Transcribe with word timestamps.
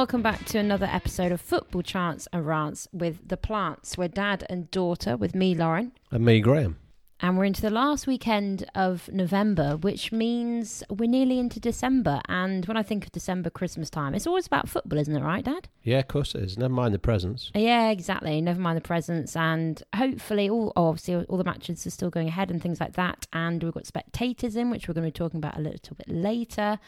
Welcome 0.00 0.22
back 0.22 0.46
to 0.46 0.58
another 0.58 0.86
episode 0.86 1.30
of 1.30 1.42
Football 1.42 1.82
Chants 1.82 2.26
and 2.32 2.46
Rants 2.46 2.88
with 2.90 3.28
the 3.28 3.36
Plants. 3.36 3.98
We're 3.98 4.08
dad 4.08 4.46
and 4.48 4.70
daughter 4.70 5.14
with 5.14 5.34
me, 5.34 5.54
Lauren. 5.54 5.92
And 6.10 6.24
me, 6.24 6.40
Graham. 6.40 6.78
And 7.20 7.36
we're 7.36 7.44
into 7.44 7.60
the 7.60 7.68
last 7.68 8.06
weekend 8.06 8.64
of 8.74 9.10
November, 9.12 9.76
which 9.76 10.10
means 10.10 10.82
we're 10.88 11.10
nearly 11.10 11.38
into 11.38 11.60
December. 11.60 12.22
And 12.30 12.64
when 12.64 12.78
I 12.78 12.82
think 12.82 13.04
of 13.04 13.12
December, 13.12 13.50
Christmas 13.50 13.90
time, 13.90 14.14
it's 14.14 14.26
always 14.26 14.46
about 14.46 14.70
football, 14.70 14.98
isn't 14.98 15.14
it, 15.14 15.22
right, 15.22 15.44
Dad? 15.44 15.68
Yeah, 15.82 15.98
of 15.98 16.08
course 16.08 16.34
it 16.34 16.44
is. 16.44 16.56
Never 16.56 16.72
mind 16.72 16.94
the 16.94 16.98
presents. 16.98 17.50
Yeah, 17.54 17.90
exactly. 17.90 18.40
Never 18.40 18.58
mind 18.58 18.78
the 18.78 18.80
presents. 18.80 19.36
And 19.36 19.82
hopefully, 19.94 20.48
all 20.48 20.72
oh, 20.76 20.86
obviously, 20.86 21.26
all 21.26 21.36
the 21.36 21.44
matches 21.44 21.86
are 21.86 21.90
still 21.90 22.08
going 22.08 22.28
ahead 22.28 22.50
and 22.50 22.62
things 22.62 22.80
like 22.80 22.94
that. 22.94 23.26
And 23.34 23.62
we've 23.62 23.74
got 23.74 23.86
spectators 23.86 24.56
in, 24.56 24.70
which 24.70 24.88
we're 24.88 24.94
going 24.94 25.04
to 25.04 25.12
be 25.12 25.18
talking 25.18 25.36
about 25.36 25.58
a 25.58 25.60
little 25.60 25.94
bit 25.94 26.08
later. 26.08 26.78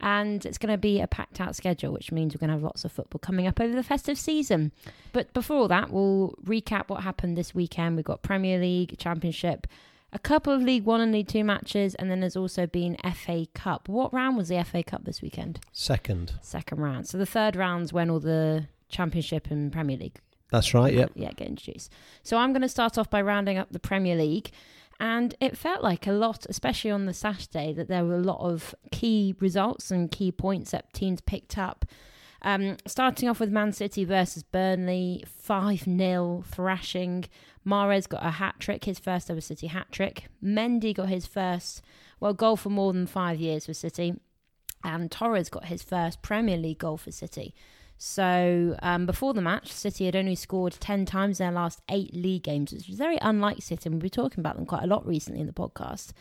And 0.00 0.44
it's 0.44 0.58
going 0.58 0.72
to 0.72 0.78
be 0.78 1.00
a 1.00 1.06
packed 1.06 1.40
out 1.40 1.56
schedule, 1.56 1.92
which 1.92 2.12
means 2.12 2.34
we're 2.34 2.40
going 2.40 2.48
to 2.48 2.54
have 2.54 2.62
lots 2.62 2.84
of 2.84 2.92
football 2.92 3.18
coming 3.18 3.46
up 3.46 3.60
over 3.60 3.74
the 3.74 3.82
festive 3.82 4.18
season. 4.18 4.72
But 5.12 5.32
before 5.32 5.56
all 5.56 5.68
that, 5.68 5.90
we'll 5.90 6.34
recap 6.44 6.88
what 6.88 7.02
happened 7.02 7.36
this 7.36 7.54
weekend. 7.54 7.96
We've 7.96 8.04
got 8.04 8.22
Premier 8.22 8.58
League, 8.58 8.98
Championship, 8.98 9.66
a 10.12 10.18
couple 10.18 10.52
of 10.52 10.62
League 10.62 10.84
One 10.84 11.00
and 11.00 11.12
League 11.12 11.28
Two 11.28 11.44
matches, 11.44 11.94
and 11.94 12.10
then 12.10 12.20
there's 12.20 12.36
also 12.36 12.66
been 12.66 12.96
FA 13.14 13.46
Cup. 13.54 13.88
What 13.88 14.12
round 14.12 14.36
was 14.36 14.48
the 14.48 14.62
FA 14.64 14.82
Cup 14.82 15.04
this 15.04 15.22
weekend? 15.22 15.60
Second. 15.72 16.34
Second 16.42 16.80
round. 16.80 17.08
So 17.08 17.16
the 17.18 17.26
third 17.26 17.56
round's 17.56 17.92
when 17.92 18.10
all 18.10 18.20
the 18.20 18.66
Championship 18.88 19.50
and 19.50 19.72
Premier 19.72 19.96
League. 19.96 20.20
That's 20.52 20.74
right, 20.74 20.94
yep. 20.94 21.10
Yeah, 21.14 21.32
get 21.32 21.48
introduced. 21.48 21.90
So 22.22 22.36
I'm 22.36 22.52
going 22.52 22.62
to 22.62 22.68
start 22.68 22.98
off 22.98 23.10
by 23.10 23.20
rounding 23.20 23.58
up 23.58 23.68
the 23.72 23.80
Premier 23.80 24.14
League. 24.16 24.50
And 24.98 25.34
it 25.40 25.56
felt 25.56 25.82
like 25.82 26.06
a 26.06 26.12
lot, 26.12 26.46
especially 26.48 26.90
on 26.90 27.06
the 27.06 27.14
Saturday, 27.14 27.72
that 27.74 27.88
there 27.88 28.04
were 28.04 28.16
a 28.16 28.22
lot 28.22 28.40
of 28.40 28.74
key 28.90 29.34
results 29.40 29.90
and 29.90 30.10
key 30.10 30.32
points 30.32 30.70
that 30.70 30.92
teams 30.92 31.20
picked 31.20 31.58
up. 31.58 31.84
Um, 32.42 32.76
starting 32.86 33.28
off 33.28 33.40
with 33.40 33.50
Man 33.50 33.72
City 33.72 34.04
versus 34.04 34.42
Burnley, 34.42 35.24
5 35.26 35.80
0 35.84 36.44
thrashing. 36.46 37.24
Mahrez 37.66 38.08
got 38.08 38.24
a 38.24 38.30
hat 38.30 38.56
trick, 38.58 38.84
his 38.84 38.98
first 38.98 39.30
ever 39.30 39.40
City 39.40 39.66
hat 39.66 39.88
trick. 39.90 40.28
Mendy 40.42 40.94
got 40.94 41.08
his 41.08 41.26
first, 41.26 41.82
well, 42.20 42.34
goal 42.34 42.56
for 42.56 42.70
more 42.70 42.92
than 42.92 43.06
five 43.06 43.40
years 43.40 43.66
for 43.66 43.74
City. 43.74 44.14
And 44.84 45.10
Torres 45.10 45.48
got 45.48 45.64
his 45.64 45.82
first 45.82 46.22
Premier 46.22 46.56
League 46.56 46.78
goal 46.78 46.96
for 46.96 47.10
City. 47.10 47.54
So 47.98 48.76
um, 48.82 49.06
before 49.06 49.32
the 49.32 49.40
match, 49.40 49.72
City 49.72 50.04
had 50.04 50.16
only 50.16 50.34
scored 50.34 50.76
10 50.78 51.06
times 51.06 51.40
in 51.40 51.46
their 51.46 51.52
last 51.52 51.80
eight 51.88 52.14
league 52.14 52.42
games, 52.42 52.72
which 52.72 52.88
is 52.88 52.98
very 52.98 53.18
unlike 53.22 53.62
City. 53.62 53.88
And 53.88 53.94
we've 53.94 54.10
been 54.12 54.22
talking 54.22 54.40
about 54.40 54.56
them 54.56 54.66
quite 54.66 54.84
a 54.84 54.86
lot 54.86 55.06
recently 55.06 55.40
in 55.40 55.46
the 55.46 55.52
podcast. 55.52 56.12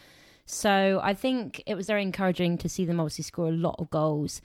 So 0.45 1.01
I 1.03 1.13
think 1.13 1.61
it 1.65 1.75
was 1.75 1.87
very 1.87 2.01
encouraging 2.03 2.57
to 2.59 2.69
see 2.69 2.85
them 2.85 2.99
obviously 2.99 3.23
score 3.23 3.47
a 3.47 3.51
lot 3.51 3.75
of 3.79 3.89
goals. 3.89 4.41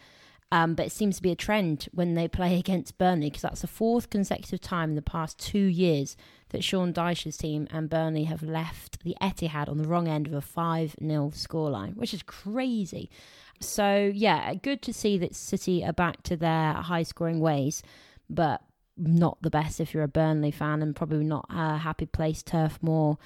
Um, 0.52 0.74
but 0.74 0.86
it 0.86 0.92
seems 0.92 1.16
to 1.16 1.22
be 1.22 1.30
a 1.30 1.36
trend 1.36 1.88
when 1.92 2.14
they 2.14 2.26
play 2.28 2.58
against 2.58 2.98
Burnley 2.98 3.30
because 3.30 3.42
that's 3.42 3.60
the 3.60 3.68
fourth 3.68 4.10
consecutive 4.10 4.60
time 4.60 4.90
in 4.90 4.96
the 4.96 5.02
past 5.02 5.38
two 5.38 5.58
years 5.58 6.16
that 6.48 6.64
Sean 6.64 6.92
Dyche's 6.92 7.36
team 7.36 7.68
and 7.70 7.88
Burnley 7.88 8.24
have 8.24 8.42
left 8.42 9.04
the 9.04 9.16
Etihad 9.22 9.68
on 9.68 9.78
the 9.78 9.86
wrong 9.86 10.08
end 10.08 10.26
of 10.26 10.34
a 10.34 10.40
5 10.40 10.96
0 11.00 11.30
scoreline, 11.34 11.96
which 11.96 12.12
is 12.12 12.22
crazy. 12.24 13.08
So, 13.60 14.10
yeah, 14.14 14.54
good 14.54 14.82
to 14.82 14.92
see 14.92 15.18
that 15.18 15.34
City 15.34 15.84
are 15.84 15.92
back 15.92 16.22
to 16.24 16.36
their 16.36 16.72
high 16.74 17.02
scoring 17.02 17.40
ways, 17.40 17.82
but 18.28 18.62
not 18.96 19.40
the 19.42 19.50
best 19.50 19.80
if 19.80 19.92
you're 19.94 20.02
a 20.02 20.08
Burnley 20.08 20.50
fan 20.50 20.82
and 20.82 20.96
probably 20.96 21.24
not 21.24 21.46
a 21.50 21.78
happy 21.78 22.06
place, 22.06 22.42
Turf 22.42 22.78
Moor. 22.82 23.18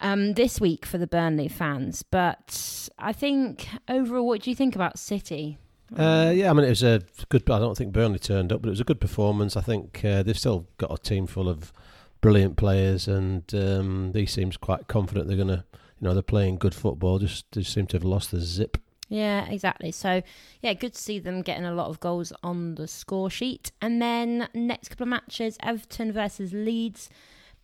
Um, 0.00 0.34
this 0.34 0.60
week 0.60 0.84
for 0.84 0.98
the 0.98 1.06
Burnley 1.06 1.48
fans, 1.48 2.02
but 2.02 2.90
I 2.98 3.14
think 3.14 3.66
overall, 3.88 4.26
what 4.26 4.42
do 4.42 4.50
you 4.50 4.56
think 4.56 4.74
about 4.74 4.98
City? 4.98 5.56
Uh, 5.96 6.32
yeah, 6.34 6.50
I 6.50 6.52
mean, 6.52 6.66
it 6.66 6.70
was 6.70 6.82
a 6.82 7.00
good. 7.28 7.48
I 7.50 7.58
don't 7.58 7.76
think 7.78 7.92
Burnley 7.92 8.18
turned 8.18 8.52
up, 8.52 8.60
but 8.60 8.68
it 8.68 8.70
was 8.70 8.80
a 8.80 8.84
good 8.84 9.00
performance. 9.00 9.56
I 9.56 9.62
think 9.62 10.04
uh, 10.04 10.22
they've 10.22 10.38
still 10.38 10.66
got 10.78 10.92
a 10.92 11.02
team 11.02 11.26
full 11.26 11.48
of 11.48 11.72
brilliant 12.20 12.56
players, 12.56 13.08
and 13.08 13.42
um, 13.54 14.10
he 14.12 14.26
seems 14.26 14.56
quite 14.56 14.88
confident 14.88 15.28
they're 15.28 15.36
going 15.36 15.48
to, 15.48 15.64
you 15.72 16.08
know, 16.08 16.12
they're 16.12 16.22
playing 16.22 16.56
good 16.56 16.74
football. 16.74 17.18
Just 17.18 17.46
they 17.52 17.62
seem 17.62 17.86
to 17.86 17.96
have 17.96 18.04
lost 18.04 18.32
the 18.32 18.40
zip. 18.40 18.76
Yeah, 19.08 19.46
exactly. 19.48 19.92
So, 19.92 20.22
yeah, 20.62 20.74
good 20.74 20.94
to 20.94 21.00
see 21.00 21.18
them 21.18 21.42
getting 21.42 21.64
a 21.64 21.74
lot 21.74 21.88
of 21.88 22.00
goals 22.00 22.32
on 22.42 22.74
the 22.74 22.88
score 22.88 23.30
sheet. 23.30 23.70
And 23.80 24.02
then 24.02 24.48
next 24.52 24.88
couple 24.88 25.04
of 25.04 25.10
matches 25.10 25.56
Everton 25.62 26.12
versus 26.12 26.52
Leeds. 26.52 27.08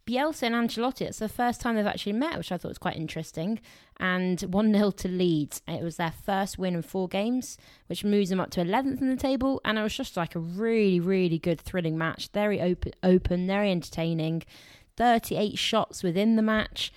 Bielsa 0.04 0.44
and 0.44 0.54
Ancelotti, 0.54 1.02
it's 1.02 1.20
the 1.20 1.28
first 1.28 1.60
time 1.60 1.76
they've 1.76 1.86
actually 1.86 2.14
met, 2.14 2.36
which 2.36 2.50
I 2.50 2.56
thought 2.56 2.70
was 2.70 2.78
quite 2.78 2.96
interesting. 2.96 3.60
And 4.00 4.40
1 4.40 4.72
0 4.72 4.90
to 4.90 5.08
Leeds. 5.08 5.62
It 5.68 5.82
was 5.82 5.96
their 5.96 6.10
first 6.10 6.58
win 6.58 6.74
in 6.74 6.82
four 6.82 7.06
games, 7.06 7.56
which 7.86 8.02
moves 8.02 8.30
them 8.30 8.40
up 8.40 8.50
to 8.50 8.60
11th 8.60 9.00
in 9.00 9.10
the 9.10 9.16
table. 9.16 9.60
And 9.64 9.78
it 9.78 9.82
was 9.82 9.96
just 9.96 10.16
like 10.16 10.34
a 10.34 10.40
really, 10.40 10.98
really 10.98 11.38
good, 11.38 11.60
thrilling 11.60 11.96
match. 11.96 12.28
Very 12.32 12.60
open, 12.60 12.92
open 13.04 13.46
very 13.46 13.70
entertaining. 13.70 14.42
38 14.96 15.56
shots 15.56 16.02
within 16.02 16.34
the 16.34 16.42
match. 16.42 16.92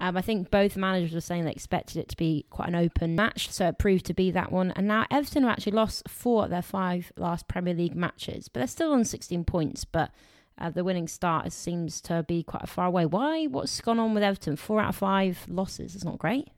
Um, 0.00 0.16
I 0.16 0.22
think 0.22 0.50
both 0.50 0.76
managers 0.76 1.12
were 1.12 1.20
saying 1.20 1.44
they 1.44 1.50
expected 1.50 1.98
it 1.98 2.08
to 2.08 2.16
be 2.16 2.46
quite 2.48 2.68
an 2.68 2.74
open 2.74 3.14
match, 3.14 3.50
so 3.50 3.68
it 3.68 3.78
proved 3.78 4.06
to 4.06 4.14
be 4.14 4.30
that 4.30 4.50
one. 4.50 4.72
And 4.74 4.88
now 4.88 5.06
Everton 5.10 5.42
have 5.42 5.52
actually 5.52 5.72
lost 5.72 6.08
four 6.08 6.44
of 6.44 6.50
their 6.50 6.62
five 6.62 7.12
last 7.16 7.48
Premier 7.48 7.74
League 7.74 7.94
matches, 7.94 8.48
but 8.48 8.60
they're 8.60 8.66
still 8.66 8.92
on 8.92 9.04
16 9.04 9.44
points. 9.44 9.84
But 9.84 10.10
uh, 10.58 10.70
the 10.70 10.84
winning 10.84 11.06
start 11.06 11.52
seems 11.52 12.00
to 12.02 12.22
be 12.26 12.42
quite 12.42 12.66
far 12.66 12.86
away. 12.86 13.04
Why? 13.04 13.44
What's 13.44 13.78
gone 13.82 13.98
on 13.98 14.14
with 14.14 14.22
Everton? 14.22 14.56
Four 14.56 14.80
out 14.80 14.90
of 14.90 14.96
five 14.96 15.44
losses 15.48 15.94
is 15.94 16.04
not 16.04 16.18
great. 16.18 16.48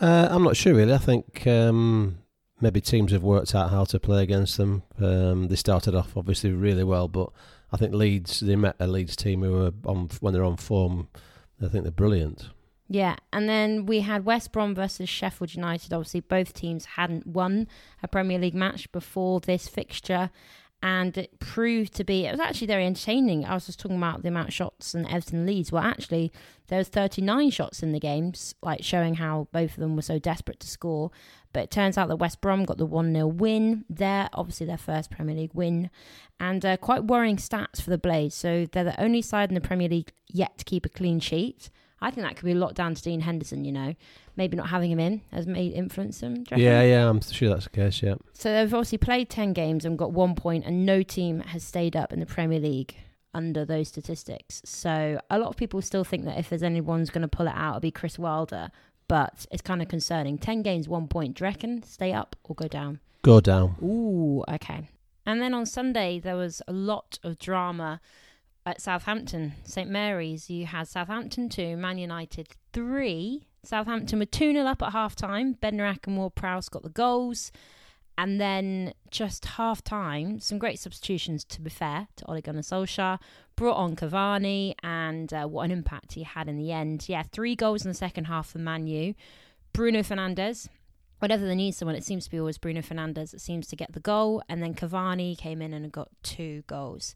Uh, 0.00 0.28
I'm 0.30 0.44
not 0.44 0.56
sure 0.56 0.74
really. 0.74 0.94
I 0.94 0.98
think 0.98 1.46
um, 1.46 2.18
maybe 2.62 2.80
teams 2.80 3.12
have 3.12 3.22
worked 3.22 3.54
out 3.54 3.70
how 3.70 3.84
to 3.84 4.00
play 4.00 4.22
against 4.22 4.56
them. 4.56 4.84
Um, 4.98 5.48
they 5.48 5.56
started 5.56 5.94
off 5.94 6.16
obviously 6.16 6.52
really 6.52 6.84
well, 6.84 7.08
but 7.08 7.30
I 7.72 7.76
think 7.76 7.92
Leeds 7.92 8.40
they 8.40 8.56
met 8.56 8.76
a 8.80 8.86
Leeds 8.86 9.16
team 9.16 9.42
who 9.42 9.52
were 9.52 9.72
on 9.84 10.08
when 10.20 10.32
they're 10.32 10.44
on 10.44 10.56
form. 10.56 11.08
I 11.62 11.68
think 11.68 11.84
they're 11.84 11.90
brilliant. 11.90 12.48
Yeah, 12.92 13.14
and 13.32 13.48
then 13.48 13.86
we 13.86 14.00
had 14.00 14.24
West 14.24 14.50
Brom 14.50 14.74
versus 14.74 15.08
Sheffield 15.08 15.54
United. 15.54 15.92
Obviously, 15.92 16.22
both 16.22 16.52
teams 16.52 16.84
hadn't 16.84 17.24
won 17.24 17.68
a 18.02 18.08
Premier 18.08 18.36
League 18.36 18.52
match 18.52 18.90
before 18.90 19.38
this 19.38 19.68
fixture, 19.68 20.30
and 20.82 21.16
it 21.16 21.38
proved 21.38 21.94
to 21.94 22.04
be. 22.04 22.26
It 22.26 22.32
was 22.32 22.40
actually 22.40 22.66
very 22.66 22.84
entertaining. 22.84 23.44
I 23.44 23.54
was 23.54 23.66
just 23.66 23.78
talking 23.78 23.96
about 23.96 24.22
the 24.22 24.28
amount 24.28 24.48
of 24.48 24.54
shots 24.54 24.92
and 24.92 25.06
Everton 25.06 25.46
leads. 25.46 25.70
Well, 25.70 25.84
actually, 25.84 26.32
there 26.66 26.78
was 26.78 26.88
39 26.88 27.50
shots 27.50 27.80
in 27.84 27.92
the 27.92 28.00
games, 28.00 28.56
like 28.60 28.82
showing 28.82 29.14
how 29.14 29.46
both 29.52 29.74
of 29.74 29.76
them 29.76 29.94
were 29.94 30.02
so 30.02 30.18
desperate 30.18 30.58
to 30.58 30.66
score. 30.66 31.12
But 31.52 31.62
it 31.62 31.70
turns 31.70 31.96
out 31.96 32.08
that 32.08 32.16
West 32.16 32.40
Brom 32.40 32.64
got 32.64 32.78
the 32.78 32.86
1 32.86 33.12
0 33.12 33.24
win 33.28 33.84
there, 33.88 34.28
obviously 34.32 34.66
their 34.66 34.76
first 34.76 35.12
Premier 35.12 35.36
League 35.36 35.54
win, 35.54 35.90
and 36.40 36.66
uh, 36.66 36.76
quite 36.76 37.04
worrying 37.04 37.36
stats 37.36 37.80
for 37.80 37.90
the 37.90 37.98
Blades. 37.98 38.34
So 38.34 38.66
they're 38.66 38.82
the 38.82 39.00
only 39.00 39.22
side 39.22 39.48
in 39.50 39.54
the 39.54 39.60
Premier 39.60 39.88
League 39.88 40.10
yet 40.26 40.58
to 40.58 40.64
keep 40.64 40.84
a 40.84 40.88
clean 40.88 41.20
sheet. 41.20 41.70
I 42.02 42.10
think 42.10 42.26
that 42.26 42.36
could 42.36 42.46
be 42.46 42.52
a 42.52 42.56
lot 42.56 42.74
down 42.74 42.94
to 42.94 43.02
Dean 43.02 43.20
Henderson, 43.20 43.64
you 43.64 43.72
know. 43.72 43.94
Maybe 44.36 44.56
not 44.56 44.68
having 44.68 44.90
him 44.90 45.00
in 45.00 45.20
has 45.32 45.46
made 45.46 45.72
influence 45.72 46.20
him. 46.20 46.44
Yeah, 46.56 46.82
yeah, 46.82 47.08
I'm 47.08 47.20
sure 47.20 47.50
that's 47.50 47.64
the 47.64 47.70
case, 47.70 48.02
yeah. 48.02 48.14
So 48.32 48.52
they've 48.52 48.72
obviously 48.72 48.98
played 48.98 49.28
10 49.28 49.52
games 49.52 49.84
and 49.84 49.98
got 49.98 50.12
one 50.12 50.34
point, 50.34 50.64
and 50.64 50.86
no 50.86 51.02
team 51.02 51.40
has 51.40 51.62
stayed 51.62 51.94
up 51.96 52.12
in 52.12 52.20
the 52.20 52.26
Premier 52.26 52.58
League 52.58 52.96
under 53.34 53.64
those 53.64 53.88
statistics. 53.88 54.62
So 54.64 55.20
a 55.30 55.38
lot 55.38 55.48
of 55.48 55.56
people 55.56 55.82
still 55.82 56.04
think 56.04 56.24
that 56.24 56.38
if 56.38 56.48
there's 56.48 56.62
anyone's 56.62 57.10
going 57.10 57.22
to 57.22 57.28
pull 57.28 57.46
it 57.46 57.54
out, 57.54 57.70
it'll 57.70 57.80
be 57.80 57.90
Chris 57.90 58.18
Wilder. 58.18 58.70
But 59.06 59.46
it's 59.50 59.62
kind 59.62 59.82
of 59.82 59.88
concerning. 59.88 60.38
10 60.38 60.62
games, 60.62 60.88
one 60.88 61.08
point. 61.08 61.36
Do 61.36 61.42
you 61.42 61.48
reckon 61.48 61.82
stay 61.82 62.12
up 62.12 62.36
or 62.44 62.54
go 62.54 62.68
down? 62.68 63.00
Go 63.22 63.40
down. 63.40 63.74
Ooh, 63.82 64.44
okay. 64.48 64.88
And 65.26 65.42
then 65.42 65.52
on 65.52 65.66
Sunday, 65.66 66.18
there 66.18 66.36
was 66.36 66.62
a 66.66 66.72
lot 66.72 67.18
of 67.22 67.38
drama 67.38 68.00
at 68.66 68.80
Southampton, 68.80 69.54
St 69.64 69.88
Mary's, 69.88 70.50
you 70.50 70.66
had 70.66 70.88
Southampton 70.88 71.48
2, 71.48 71.76
Man 71.76 71.98
United 71.98 72.48
3. 72.72 73.46
Southampton 73.64 74.18
were 74.18 74.26
2 74.26 74.52
0 74.52 74.66
up 74.66 74.82
at 74.82 74.92
half 74.92 75.16
time. 75.16 75.54
Bednarek 75.54 76.06
and 76.06 76.16
Ward 76.16 76.34
Prowse 76.34 76.68
got 76.68 76.82
the 76.82 76.88
goals. 76.88 77.52
And 78.18 78.38
then 78.38 78.92
just 79.10 79.46
half 79.46 79.82
time, 79.82 80.40
some 80.40 80.58
great 80.58 80.78
substitutions, 80.78 81.42
to 81.44 81.62
be 81.62 81.70
fair, 81.70 82.08
to 82.16 82.30
Ole 82.30 82.42
Gunnar 82.42 82.60
Solskjaer. 82.60 83.18
Brought 83.56 83.76
on 83.76 83.96
Cavani, 83.96 84.74
and 84.82 85.32
uh, 85.32 85.46
what 85.46 85.64
an 85.64 85.70
impact 85.70 86.12
he 86.12 86.22
had 86.22 86.48
in 86.48 86.58
the 86.58 86.70
end. 86.72 87.08
Yeah, 87.08 87.22
three 87.22 87.56
goals 87.56 87.84
in 87.84 87.90
the 87.90 87.94
second 87.94 88.24
half 88.24 88.48
for 88.48 88.58
Man 88.58 88.86
U. 88.86 89.14
Bruno 89.72 90.00
Fernandes, 90.00 90.68
whenever 91.20 91.46
they 91.46 91.54
need 91.54 91.74
someone, 91.74 91.94
it 91.94 92.04
seems 92.04 92.24
to 92.24 92.30
be 92.30 92.38
always 92.38 92.58
Bruno 92.58 92.80
Fernandes 92.80 93.30
that 93.30 93.40
seems 93.40 93.66
to 93.68 93.76
get 93.76 93.92
the 93.92 94.00
goal. 94.00 94.42
And 94.48 94.62
then 94.62 94.74
Cavani 94.74 95.36
came 95.38 95.62
in 95.62 95.72
and 95.72 95.90
got 95.90 96.08
two 96.22 96.62
goals. 96.66 97.14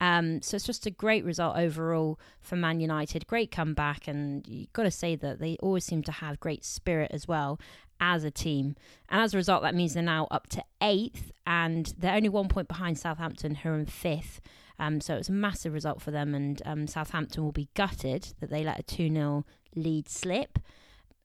Um, 0.00 0.42
so 0.42 0.56
it's 0.56 0.66
just 0.66 0.86
a 0.86 0.90
great 0.90 1.24
result 1.24 1.56
overall 1.56 2.18
for 2.40 2.56
Man 2.56 2.80
United. 2.80 3.26
Great 3.26 3.50
comeback, 3.50 4.08
and 4.08 4.46
you've 4.46 4.72
got 4.72 4.82
to 4.84 4.90
say 4.90 5.16
that 5.16 5.38
they 5.38 5.56
always 5.60 5.84
seem 5.84 6.02
to 6.04 6.12
have 6.12 6.40
great 6.40 6.64
spirit 6.64 7.10
as 7.12 7.28
well 7.28 7.58
as 8.00 8.24
a 8.24 8.30
team. 8.30 8.76
And 9.08 9.22
as 9.22 9.34
a 9.34 9.36
result, 9.36 9.62
that 9.62 9.74
means 9.74 9.94
they're 9.94 10.02
now 10.02 10.26
up 10.30 10.48
to 10.48 10.64
eighth, 10.82 11.32
and 11.46 11.94
they're 11.98 12.16
only 12.16 12.28
one 12.28 12.48
point 12.48 12.68
behind 12.68 12.98
Southampton, 12.98 13.56
who 13.56 13.68
are 13.70 13.78
in 13.78 13.86
fifth. 13.86 14.40
Um, 14.78 15.00
so 15.00 15.14
it's 15.14 15.28
a 15.28 15.32
massive 15.32 15.72
result 15.72 16.02
for 16.02 16.10
them, 16.10 16.34
and 16.34 16.60
um, 16.64 16.86
Southampton 16.86 17.44
will 17.44 17.52
be 17.52 17.68
gutted 17.74 18.34
that 18.40 18.50
they 18.50 18.64
let 18.64 18.80
a 18.80 18.82
2 18.82 19.08
0 19.08 19.44
lead 19.76 20.08
slip. 20.08 20.58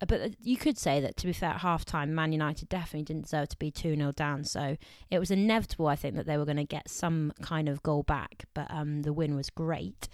Uh, 0.01 0.05
But 0.05 0.21
uh, 0.21 0.29
you 0.41 0.57
could 0.57 0.77
say 0.77 0.99
that, 1.01 1.17
to 1.17 1.27
be 1.27 1.33
fair, 1.33 1.49
at 1.49 1.61
half 1.61 1.85
time, 1.85 2.15
Man 2.15 2.31
United 2.31 2.69
definitely 2.69 3.03
didn't 3.03 3.23
deserve 3.23 3.49
to 3.49 3.57
be 3.57 3.71
2 3.71 3.95
0 3.95 4.11
down. 4.13 4.43
So 4.43 4.77
it 5.09 5.19
was 5.19 5.31
inevitable, 5.31 5.87
I 5.87 5.95
think, 5.95 6.15
that 6.15 6.25
they 6.25 6.37
were 6.37 6.45
going 6.45 6.57
to 6.57 6.63
get 6.63 6.89
some 6.89 7.33
kind 7.41 7.67
of 7.69 7.83
goal 7.83 8.03
back. 8.03 8.45
But 8.53 8.67
um, 8.69 9.01
the 9.03 9.13
win 9.13 9.35
was 9.35 9.49
great. 9.49 10.07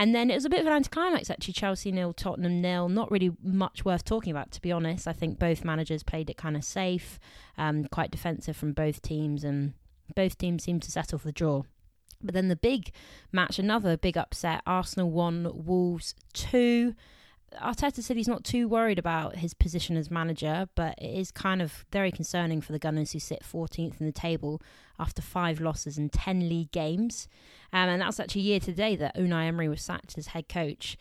And 0.00 0.14
then 0.14 0.30
it 0.30 0.34
was 0.36 0.44
a 0.44 0.50
bit 0.50 0.60
of 0.60 0.66
an 0.66 0.72
anticlimax, 0.72 1.28
actually. 1.28 1.54
Chelsea 1.54 1.90
nil, 1.90 2.12
Tottenham 2.12 2.60
nil. 2.60 2.88
Not 2.88 3.10
really 3.10 3.32
much 3.42 3.84
worth 3.84 4.04
talking 4.04 4.30
about, 4.30 4.52
to 4.52 4.62
be 4.62 4.70
honest. 4.70 5.08
I 5.08 5.12
think 5.12 5.40
both 5.40 5.64
managers 5.64 6.04
played 6.04 6.30
it 6.30 6.36
kind 6.36 6.56
of 6.56 6.62
safe, 6.62 7.18
um, 7.56 7.84
quite 7.86 8.12
defensive 8.12 8.56
from 8.56 8.72
both 8.72 9.02
teams, 9.02 9.42
and 9.42 9.74
both 10.14 10.38
teams 10.38 10.62
seemed 10.62 10.82
to 10.82 10.92
settle 10.92 11.18
for 11.18 11.26
the 11.26 11.32
draw. 11.32 11.64
But 12.22 12.34
then 12.34 12.46
the 12.46 12.56
big 12.56 12.92
match, 13.32 13.58
another 13.58 13.96
big 13.96 14.16
upset. 14.16 14.62
Arsenal 14.66 15.10
won, 15.10 15.50
Wolves 15.52 16.14
two. 16.32 16.94
Arteta 17.56 18.02
said 18.02 18.16
he's 18.16 18.28
not 18.28 18.44
too 18.44 18.68
worried 18.68 18.98
about 18.98 19.36
his 19.36 19.54
position 19.54 19.96
as 19.96 20.10
manager, 20.10 20.68
but 20.74 20.94
it 20.98 21.18
is 21.18 21.30
kind 21.30 21.62
of 21.62 21.84
very 21.90 22.12
concerning 22.12 22.60
for 22.60 22.72
the 22.72 22.78
Gunners 22.78 23.12
who 23.12 23.18
sit 23.18 23.42
14th 23.42 24.00
in 24.00 24.06
the 24.06 24.12
table 24.12 24.60
after 24.98 25.22
five 25.22 25.60
losses 25.60 25.96
in 25.96 26.08
10 26.10 26.48
league 26.48 26.70
games. 26.72 27.28
Um, 27.72 27.88
and 27.88 28.02
that's 28.02 28.20
actually 28.20 28.42
a 28.42 28.44
year 28.44 28.60
today 28.60 28.96
that 28.96 29.16
Unai 29.16 29.46
Emery 29.46 29.68
was 29.68 29.80
sacked 29.80 30.18
as 30.18 30.28
head 30.28 30.48
coach. 30.48 30.96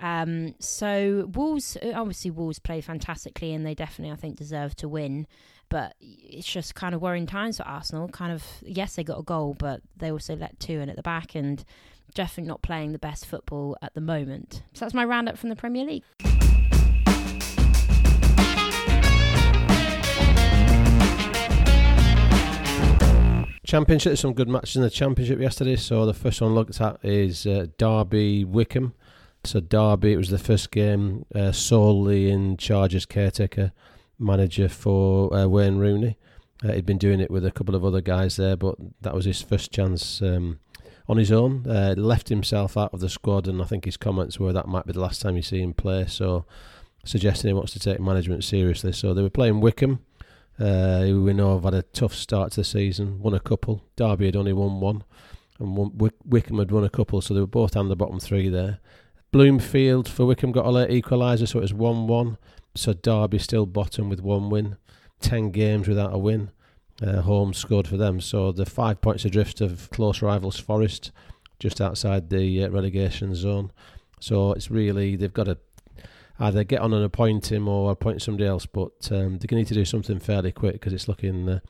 Um, 0.00 0.54
so 0.58 1.30
Wolves, 1.34 1.76
obviously 1.94 2.30
Wolves 2.30 2.58
play 2.58 2.80
fantastically 2.80 3.52
and 3.52 3.66
they 3.66 3.74
definitely, 3.74 4.12
I 4.12 4.16
think, 4.16 4.36
deserve 4.36 4.74
to 4.76 4.88
win. 4.88 5.26
But 5.68 5.94
it's 6.00 6.50
just 6.50 6.74
kind 6.74 6.94
of 6.94 7.00
worrying 7.00 7.26
times 7.26 7.58
for 7.58 7.62
Arsenal. 7.62 8.08
Kind 8.08 8.32
of, 8.32 8.44
yes, 8.62 8.96
they 8.96 9.04
got 9.04 9.20
a 9.20 9.22
goal, 9.22 9.54
but 9.56 9.80
they 9.96 10.10
also 10.10 10.34
let 10.34 10.58
two 10.58 10.80
in 10.80 10.90
at 10.90 10.96
the 10.96 11.02
back 11.02 11.36
and 11.36 11.64
definitely 12.14 12.48
not 12.48 12.62
playing 12.62 12.92
the 12.92 12.98
best 12.98 13.26
football 13.26 13.76
at 13.82 13.94
the 13.94 14.00
moment. 14.00 14.62
So 14.72 14.84
that's 14.84 14.94
my 14.94 15.04
roundup 15.04 15.38
from 15.38 15.48
the 15.48 15.56
Premier 15.56 15.84
League. 15.84 16.04
Championship, 23.64 24.18
some 24.18 24.32
good 24.32 24.48
matches 24.48 24.74
in 24.74 24.82
the 24.82 24.90
Championship 24.90 25.38
yesterday. 25.38 25.76
So 25.76 26.04
the 26.04 26.12
first 26.12 26.40
one 26.40 26.54
looked 26.54 26.80
at 26.80 26.98
is 27.04 27.46
uh, 27.46 27.66
Derby 27.78 28.44
Wycombe. 28.44 28.94
So 29.44 29.60
Derby, 29.60 30.12
it 30.12 30.16
was 30.16 30.30
the 30.30 30.38
first 30.38 30.72
game 30.72 31.24
uh, 31.34 31.52
solely 31.52 32.30
in 32.30 32.56
charge 32.56 32.94
as 32.96 33.06
caretaker 33.06 33.72
manager 34.18 34.68
for 34.68 35.32
uh, 35.32 35.46
Wayne 35.46 35.78
Rooney. 35.78 36.18
Uh, 36.64 36.72
he'd 36.72 36.84
been 36.84 36.98
doing 36.98 37.20
it 37.20 37.30
with 37.30 37.44
a 37.44 37.50
couple 37.50 37.74
of 37.74 37.84
other 37.84 38.00
guys 38.00 38.36
there, 38.36 38.56
but 38.56 38.74
that 39.00 39.14
was 39.14 39.24
his 39.24 39.40
first 39.40 39.70
chance 39.70 40.20
um, 40.20 40.58
on 41.10 41.16
his 41.16 41.32
own. 41.32 41.66
Uh, 41.66 41.94
left 41.96 42.28
himself 42.28 42.76
out 42.76 42.94
of 42.94 43.00
the 43.00 43.08
squad, 43.08 43.48
and 43.48 43.60
I 43.60 43.64
think 43.64 43.84
his 43.84 43.96
comments 43.96 44.38
were 44.38 44.52
that 44.52 44.68
might 44.68 44.86
be 44.86 44.92
the 44.92 45.00
last 45.00 45.20
time 45.20 45.36
you 45.36 45.42
see 45.42 45.60
him 45.60 45.74
play. 45.74 46.06
So 46.06 46.44
suggesting 47.04 47.48
he 47.48 47.54
wants 47.54 47.72
to 47.72 47.80
take 47.80 47.98
management 47.98 48.44
seriously. 48.44 48.92
So 48.92 49.12
they 49.12 49.22
were 49.22 49.30
playing 49.30 49.60
Wycombe. 49.60 50.00
Uh, 50.58 51.00
who 51.00 51.24
we 51.24 51.32
know 51.32 51.54
have 51.54 51.64
had 51.64 51.72
a 51.72 51.82
tough 51.82 52.14
start 52.14 52.52
to 52.52 52.60
the 52.60 52.64
season, 52.64 53.18
won 53.18 53.32
a 53.32 53.40
couple. 53.40 53.82
Derby 53.96 54.26
had 54.26 54.36
only 54.36 54.52
won 54.52 54.78
one, 54.78 55.04
and 55.58 55.74
one, 55.74 55.96
Wick, 55.96 56.12
Wycombe 56.22 56.58
had 56.58 56.70
won 56.70 56.84
a 56.84 56.90
couple, 56.90 57.22
so 57.22 57.32
they 57.32 57.40
were 57.40 57.46
both 57.46 57.76
on 57.76 57.88
the 57.88 57.96
bottom 57.96 58.20
three 58.20 58.50
there. 58.50 58.78
Bloomfield 59.32 60.06
for 60.06 60.26
Wycombe 60.26 60.52
got 60.52 60.66
a 60.66 60.70
late 60.70 60.90
equaliser, 60.90 61.48
so 61.48 61.60
it 61.60 61.62
was 61.62 61.72
1 61.72 62.06
1. 62.06 62.36
So 62.74 62.92
Derby 62.92 63.38
still 63.38 63.64
bottom 63.64 64.10
with 64.10 64.20
one 64.20 64.50
win. 64.50 64.76
10 65.20 65.50
games 65.50 65.88
without 65.88 66.14
a 66.14 66.18
win. 66.18 66.50
Uh, 67.04 67.22
home 67.22 67.54
scored 67.54 67.88
for 67.88 67.96
them. 67.96 68.20
So 68.20 68.52
the 68.52 68.66
five 68.66 69.00
points 69.00 69.24
adrift 69.24 69.60
of 69.60 69.88
close 69.90 70.20
rivals 70.20 70.58
Forest, 70.58 71.12
just 71.58 71.80
outside 71.80 72.28
the 72.28 72.64
uh, 72.64 72.68
relegation 72.70 73.34
zone. 73.34 73.72
So 74.20 74.52
it's 74.52 74.70
really, 74.70 75.16
they've 75.16 75.32
got 75.32 75.44
to 75.44 75.58
either 76.38 76.62
get 76.64 76.80
on 76.80 76.92
and 76.92 77.04
appoint 77.04 77.50
him 77.50 77.68
or 77.68 77.90
appoint 77.90 78.20
somebody 78.20 78.46
else. 78.46 78.66
But 78.66 79.08
um, 79.10 79.38
they're 79.38 79.46
going 79.46 79.48
to 79.48 79.56
need 79.56 79.66
to 79.68 79.74
do 79.74 79.84
something 79.84 80.18
fairly 80.18 80.52
quick 80.52 80.74
because 80.74 80.92
it's 80.92 81.08
looking 81.08 81.48
uh, 81.48 81.60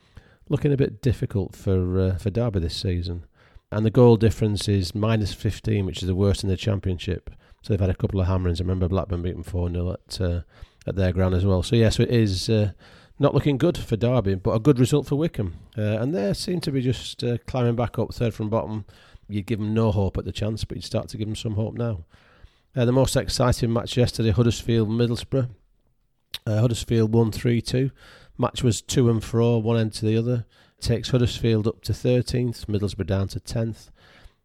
looking 0.49 0.73
a 0.73 0.77
bit 0.77 1.01
difficult 1.01 1.55
for 1.55 2.01
uh, 2.01 2.17
for 2.17 2.31
Derby 2.31 2.61
this 2.61 2.77
season. 2.77 3.25
And 3.73 3.87
the 3.87 3.91
goal 3.91 4.17
difference 4.17 4.69
is 4.69 4.97
minus 4.97 5.33
15, 5.33 5.87
which 5.87 6.03
is 6.03 6.09
the 6.09 6.15
worst 6.15 6.43
in 6.43 6.49
the 6.49 6.57
Championship. 6.57 7.31
So 7.63 7.73
they've 7.73 7.81
had 7.81 7.91
a 7.91 7.95
couple 7.95 8.21
of 8.21 8.27
hammerings. 8.27 8.61
I 8.61 8.65
remember 8.65 8.89
Blackburn 8.89 9.23
beating 9.23 9.43
4 9.43 9.71
0 9.71 9.93
at, 9.93 10.21
uh, 10.21 10.41
at 10.87 10.97
their 10.97 11.13
ground 11.13 11.35
as 11.35 11.47
well. 11.47 11.63
So, 11.63 11.77
yes, 11.77 11.99
yeah, 11.99 12.05
so 12.07 12.11
it 12.11 12.11
is 12.11 12.49
uh, 12.49 12.73
not 13.21 13.35
looking 13.35 13.59
good 13.59 13.77
for 13.77 13.97
Derby, 13.97 14.35
but 14.35 14.53
a 14.53 14.59
good 14.59 14.81
result 14.81 15.07
for 15.07 15.17
Wycombe. 15.17 15.55
Uh, 15.77 15.99
and 16.01 16.15
they 16.15 16.33
seem 16.33 16.59
to 16.63 16.73
be 16.73 16.81
just 16.81 17.23
uh, 17.23 17.37
climbing 17.47 17.77
back 17.77 17.99
up, 17.99 18.15
third 18.15 18.33
from 18.33 18.49
bottom. 18.49 18.87
You'd 19.29 19.47
give 19.47 19.59
them 19.59 19.75
no 19.75 19.93
hope 19.93 20.17
at 20.17 20.25
the 20.25 20.33
chance, 20.33 20.65
but 20.65 20.79
you'd 20.79 20.85
start 20.85 21.09
to 21.11 21.19
give 21.19 21.29
them 21.29 21.37
some 21.37 21.55
hope 21.55 21.75
now. 21.75 22.05
Uh, 22.75 22.87
the 22.87 22.93
most 22.93 23.15
exciting 23.17 23.73
match 23.73 23.97
yesterday, 23.97 24.31
Huddersfield 24.31 24.89
Middlesbrough. 24.89 25.51
Uh, 26.47 26.61
Huddersfield 26.61 27.13
won 27.13 27.31
3 27.31 27.61
2. 27.61 27.91
Match 28.39 28.63
was 28.63 28.81
to 28.81 29.11
and 29.11 29.23
fro, 29.23 29.59
one 29.59 29.79
end 29.79 29.93
to 29.95 30.07
the 30.07 30.17
other. 30.17 30.47
Takes 30.81 31.11
Huddersfield 31.11 31.67
up 31.67 31.83
to 31.83 31.93
13th, 31.93 32.65
Middlesbrough 32.67 33.07
down 33.07 33.29
to 33.29 33.41
10th. 33.41 33.91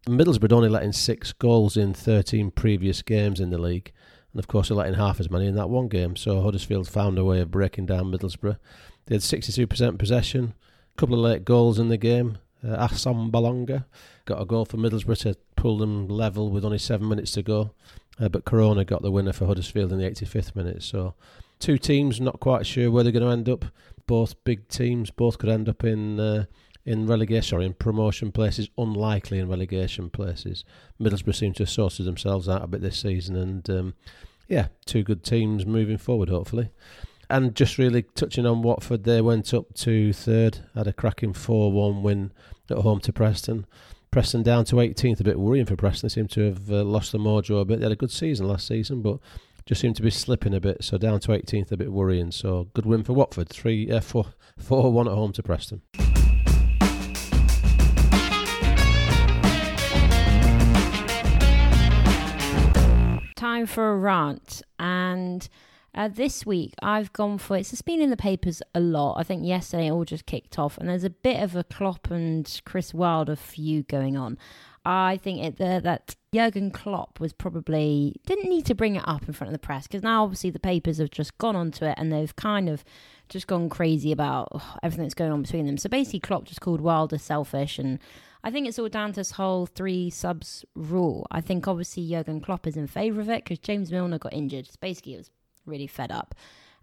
Middlesbrough 0.05 0.51
only 0.51 0.67
letting 0.67 0.91
six 0.91 1.31
goals 1.31 1.77
in 1.77 1.93
13 1.93 2.51
previous 2.51 3.01
games 3.01 3.39
in 3.39 3.51
the 3.51 3.57
league. 3.57 3.93
And 4.35 4.39
of 4.41 4.49
course, 4.49 4.67
they're 4.67 4.75
letting 4.75 4.95
half 4.95 5.21
as 5.21 5.31
many 5.31 5.47
in 5.47 5.55
that 5.55 5.69
one 5.69 5.87
game. 5.87 6.17
So 6.17 6.41
Huddersfield 6.41 6.89
found 6.89 7.17
a 7.17 7.23
way 7.23 7.39
of 7.39 7.51
breaking 7.51 7.85
down 7.85 8.11
Middlesbrough. 8.11 8.57
They 9.05 9.15
had 9.15 9.21
62% 9.21 9.97
possession, 9.97 10.53
a 10.93 10.99
couple 10.99 11.15
of 11.15 11.21
late 11.21 11.45
goals 11.45 11.79
in 11.79 11.87
the 11.87 11.95
game. 11.95 12.39
Uh, 12.61 12.85
Assombalonga 12.85 13.85
got 14.25 14.41
a 14.41 14.45
goal 14.45 14.65
for 14.65 14.75
Middlesbrough 14.75 15.19
to 15.19 15.37
pull 15.55 15.77
them 15.77 16.09
level 16.09 16.49
with 16.51 16.65
only 16.65 16.77
seven 16.77 17.07
minutes 17.07 17.31
to 17.31 17.43
go. 17.43 17.71
Uh, 18.19 18.27
but 18.27 18.43
Koroma 18.43 18.85
got 18.85 19.03
the 19.03 19.11
winner 19.11 19.31
for 19.31 19.45
Huddersfield 19.45 19.93
in 19.93 19.99
the 19.99 20.09
85th 20.09 20.53
minute. 20.53 20.83
So 20.83 21.13
two 21.59 21.77
teams, 21.77 22.19
not 22.19 22.41
quite 22.41 22.65
sure 22.65 22.91
where 22.91 23.03
they're 23.03 23.13
going 23.13 23.23
to 23.23 23.31
end 23.31 23.47
up. 23.47 23.63
Both 24.05 24.43
big 24.43 24.67
teams, 24.67 25.11
both 25.11 25.37
could 25.37 25.49
end 25.49 25.69
up 25.69 25.85
in 25.85 26.19
uh, 26.19 26.45
in 26.85 27.07
relegation, 27.07 27.49
sorry, 27.49 27.65
in 27.65 27.73
promotion 27.73 28.31
places. 28.31 28.69
Unlikely 28.77 29.39
in 29.39 29.49
relegation 29.49 30.09
places. 30.09 30.63
Middlesbrough 31.01 31.35
seem 31.35 31.53
to 31.53 31.63
have 31.63 31.69
sorted 31.69 32.05
themselves 32.05 32.47
out 32.47 32.63
a 32.63 32.67
bit 32.67 32.81
this 32.81 32.99
season, 32.99 33.35
and 33.35 33.69
um, 33.69 33.93
yeah, 34.47 34.67
two 34.85 35.03
good 35.03 35.23
teams 35.23 35.65
moving 35.65 35.97
forward, 35.97 36.29
hopefully. 36.29 36.69
And 37.29 37.55
just 37.55 37.77
really 37.77 38.03
touching 38.03 38.45
on 38.45 38.61
Watford, 38.61 39.03
they 39.03 39.21
went 39.21 39.53
up 39.53 39.73
to 39.75 40.13
third, 40.13 40.59
had 40.75 40.87
a 40.87 40.93
cracking 40.93 41.33
4 41.33 41.71
1 41.71 42.03
win 42.03 42.31
at 42.69 42.77
home 42.77 42.99
to 43.01 43.13
Preston. 43.13 43.65
Preston 44.11 44.43
down 44.43 44.63
to 44.65 44.75
18th, 44.75 45.19
a 45.19 45.23
bit 45.23 45.39
worrying 45.39 45.65
for 45.65 45.75
Preston. 45.75 46.07
They 46.07 46.13
seem 46.13 46.27
to 46.29 46.41
have 46.45 46.71
uh, 46.71 46.83
lost 46.83 47.11
the 47.11 47.17
mojo 47.17 47.61
a 47.61 47.65
bit. 47.65 47.79
They 47.79 47.85
had 47.85 47.91
a 47.91 47.97
good 47.97 48.11
season 48.11 48.47
last 48.47 48.67
season, 48.67 49.01
but 49.01 49.19
just 49.65 49.81
seem 49.81 49.93
to 49.95 50.01
be 50.01 50.11
slipping 50.11 50.53
a 50.53 50.61
bit. 50.61 50.83
So 50.83 50.97
down 50.97 51.19
to 51.21 51.29
18th, 51.29 51.71
a 51.71 51.77
bit 51.77 51.91
worrying. 51.91 52.31
So 52.31 52.69
good 52.73 52.85
win 52.85 53.03
for 53.03 53.13
Watford, 53.13 53.49
three, 53.49 53.91
uh, 53.91 54.01
four, 54.01 54.27
four, 54.59 54.91
one 54.91 55.07
at 55.07 55.15
home 55.15 55.33
to 55.33 55.43
Preston. 55.43 55.81
Time 63.55 63.67
for 63.67 63.93
a 63.93 63.95
rant, 63.97 64.61
and 64.79 65.47
uh, 65.93 66.09
this 66.09 66.45
week 66.45 66.73
I've 66.81 67.13
gone 67.13 67.37
for 67.37 67.55
it's 67.55 67.81
been 67.81 68.01
in 68.01 68.09
the 68.09 68.17
papers 68.17 68.61
a 68.73 68.81
lot. 68.81 69.13
I 69.13 69.23
think 69.23 69.45
yesterday 69.45 69.87
it 69.87 69.91
all 69.91 70.03
just 70.03 70.25
kicked 70.25 70.59
off, 70.59 70.77
and 70.77 70.89
there's 70.89 71.05
a 71.05 71.09
bit 71.09 71.41
of 71.41 71.55
a 71.55 71.63
Klopp 71.63 72.11
and 72.11 72.61
Chris 72.65 72.93
Wilder 72.93 73.37
feud 73.37 73.87
going 73.87 74.17
on. 74.17 74.37
I 74.83 75.15
think 75.15 75.41
it, 75.41 75.61
uh, 75.61 75.79
that 75.79 76.17
Jurgen 76.33 76.69
Klopp 76.69 77.21
was 77.21 77.31
probably 77.31 78.17
didn't 78.25 78.49
need 78.49 78.65
to 78.65 78.75
bring 78.75 78.97
it 78.97 79.07
up 79.07 79.25
in 79.25 79.33
front 79.33 79.47
of 79.47 79.53
the 79.53 79.65
press 79.65 79.87
because 79.87 80.03
now 80.03 80.25
obviously 80.25 80.49
the 80.49 80.59
papers 80.59 80.97
have 80.97 81.09
just 81.09 81.37
gone 81.37 81.55
onto 81.55 81.85
it 81.85 81.95
and 81.97 82.11
they've 82.11 82.35
kind 82.35 82.67
of 82.67 82.83
just 83.29 83.47
gone 83.47 83.69
crazy 83.69 84.11
about 84.11 84.49
oh, 84.51 84.75
everything 84.83 85.05
that's 85.05 85.13
going 85.13 85.31
on 85.31 85.43
between 85.43 85.65
them. 85.65 85.77
So 85.77 85.87
basically, 85.87 86.19
Klopp 86.19 86.43
just 86.43 86.59
called 86.59 86.81
Wilder 86.81 87.17
selfish, 87.17 87.79
and 87.79 87.99
I 88.45 88.51
think 88.51 88.67
it's 88.67 88.77
all 88.77 88.89
down 88.89 89.09
to 89.09 89.21
this 89.21 89.31
whole 89.31 89.65
three 89.65 90.11
subs 90.11 90.63
rule. 90.75 91.25
I 91.31 91.41
think 91.41 91.67
obviously 91.67 92.07
Jurgen 92.07 92.39
Klopp 92.39 92.67
is 92.67 92.77
in 92.77 92.85
favour 92.85 93.19
of 93.19 93.27
it 93.27 93.43
because 93.43 93.57
James 93.57 93.91
Milner 93.91 94.19
got 94.19 94.33
injured. 94.33 94.67
So 94.67 94.75
basically, 94.79 95.15
it 95.15 95.17
was 95.17 95.31
really 95.65 95.87
fed 95.87 96.11
up 96.11 96.35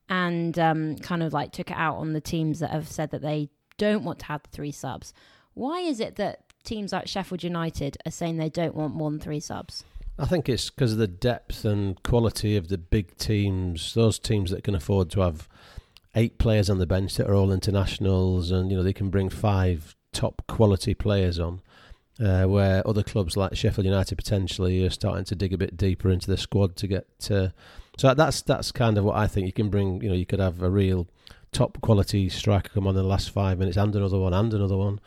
and 0.08 0.58
um, 0.58 0.96
kind 0.96 1.22
of 1.22 1.32
like 1.32 1.52
took 1.52 1.70
it 1.70 1.76
out 1.76 1.98
on 1.98 2.14
the 2.14 2.20
teams 2.20 2.58
that 2.58 2.70
have 2.70 2.88
said 2.88 3.12
that 3.12 3.22
they 3.22 3.48
don't 3.78 4.02
want 4.02 4.18
to 4.18 4.24
have 4.26 4.42
the 4.42 4.48
three 4.48 4.72
subs. 4.72 5.14
Why 5.54 5.78
is 5.78 6.00
it 6.00 6.16
that 6.16 6.40
teams 6.64 6.92
like 6.92 7.06
Sheffield 7.06 7.44
United 7.44 7.96
are 8.04 8.10
saying 8.10 8.38
they 8.38 8.50
don't 8.50 8.74
want 8.74 8.96
more 8.96 9.12
than 9.12 9.20
three 9.20 9.38
subs? 9.40 9.84
I 10.18 10.26
think 10.26 10.48
it's 10.48 10.68
because 10.68 10.92
of 10.92 10.98
the 10.98 11.06
depth 11.06 11.64
and 11.64 12.02
quality 12.02 12.56
of 12.56 12.68
the 12.68 12.78
big 12.78 13.16
teams, 13.18 13.94
those 13.94 14.18
teams 14.18 14.50
that 14.50 14.64
can 14.64 14.74
afford 14.74 15.10
to 15.10 15.20
have 15.20 15.48
eight 16.16 16.38
players 16.38 16.68
on 16.68 16.78
the 16.78 16.86
bench 16.86 17.14
that 17.14 17.28
are 17.28 17.34
all 17.34 17.52
internationals 17.52 18.50
and 18.50 18.70
you 18.70 18.76
know 18.76 18.82
they 18.82 18.92
can 18.92 19.08
bring 19.10 19.30
five 19.30 19.94
top 20.12 20.42
quality 20.48 20.94
players 20.94 21.38
on. 21.38 21.60
Uh, 22.22 22.44
where 22.44 22.86
other 22.86 23.02
clubs 23.02 23.36
like 23.36 23.56
Sheffield 23.56 23.86
United 23.86 24.14
potentially 24.16 24.84
are 24.86 24.90
starting 24.90 25.24
to 25.24 25.34
dig 25.34 25.52
a 25.52 25.58
bit 25.58 25.76
deeper 25.76 26.10
into 26.10 26.30
the 26.30 26.36
squad 26.36 26.76
to 26.76 26.86
get. 26.86 27.06
Uh, 27.28 27.48
so 27.96 28.14
that's 28.14 28.42
that's 28.42 28.70
kind 28.70 28.98
of 28.98 29.04
what 29.04 29.16
I 29.16 29.26
think. 29.26 29.46
You 29.46 29.52
can 29.52 29.70
bring, 29.70 30.00
you 30.02 30.10
know, 30.10 30.14
you 30.14 30.26
could 30.26 30.38
have 30.38 30.62
a 30.62 30.70
real 30.70 31.08
top 31.52 31.80
quality 31.80 32.28
striker 32.28 32.70
come 32.72 32.86
on 32.86 32.96
in 32.96 33.02
the 33.02 33.08
last 33.08 33.30
five 33.30 33.58
minutes 33.58 33.76
and 33.76 33.96
another 33.96 34.18
one 34.18 34.34
and 34.34 34.52
another 34.52 34.76
one. 34.76 35.00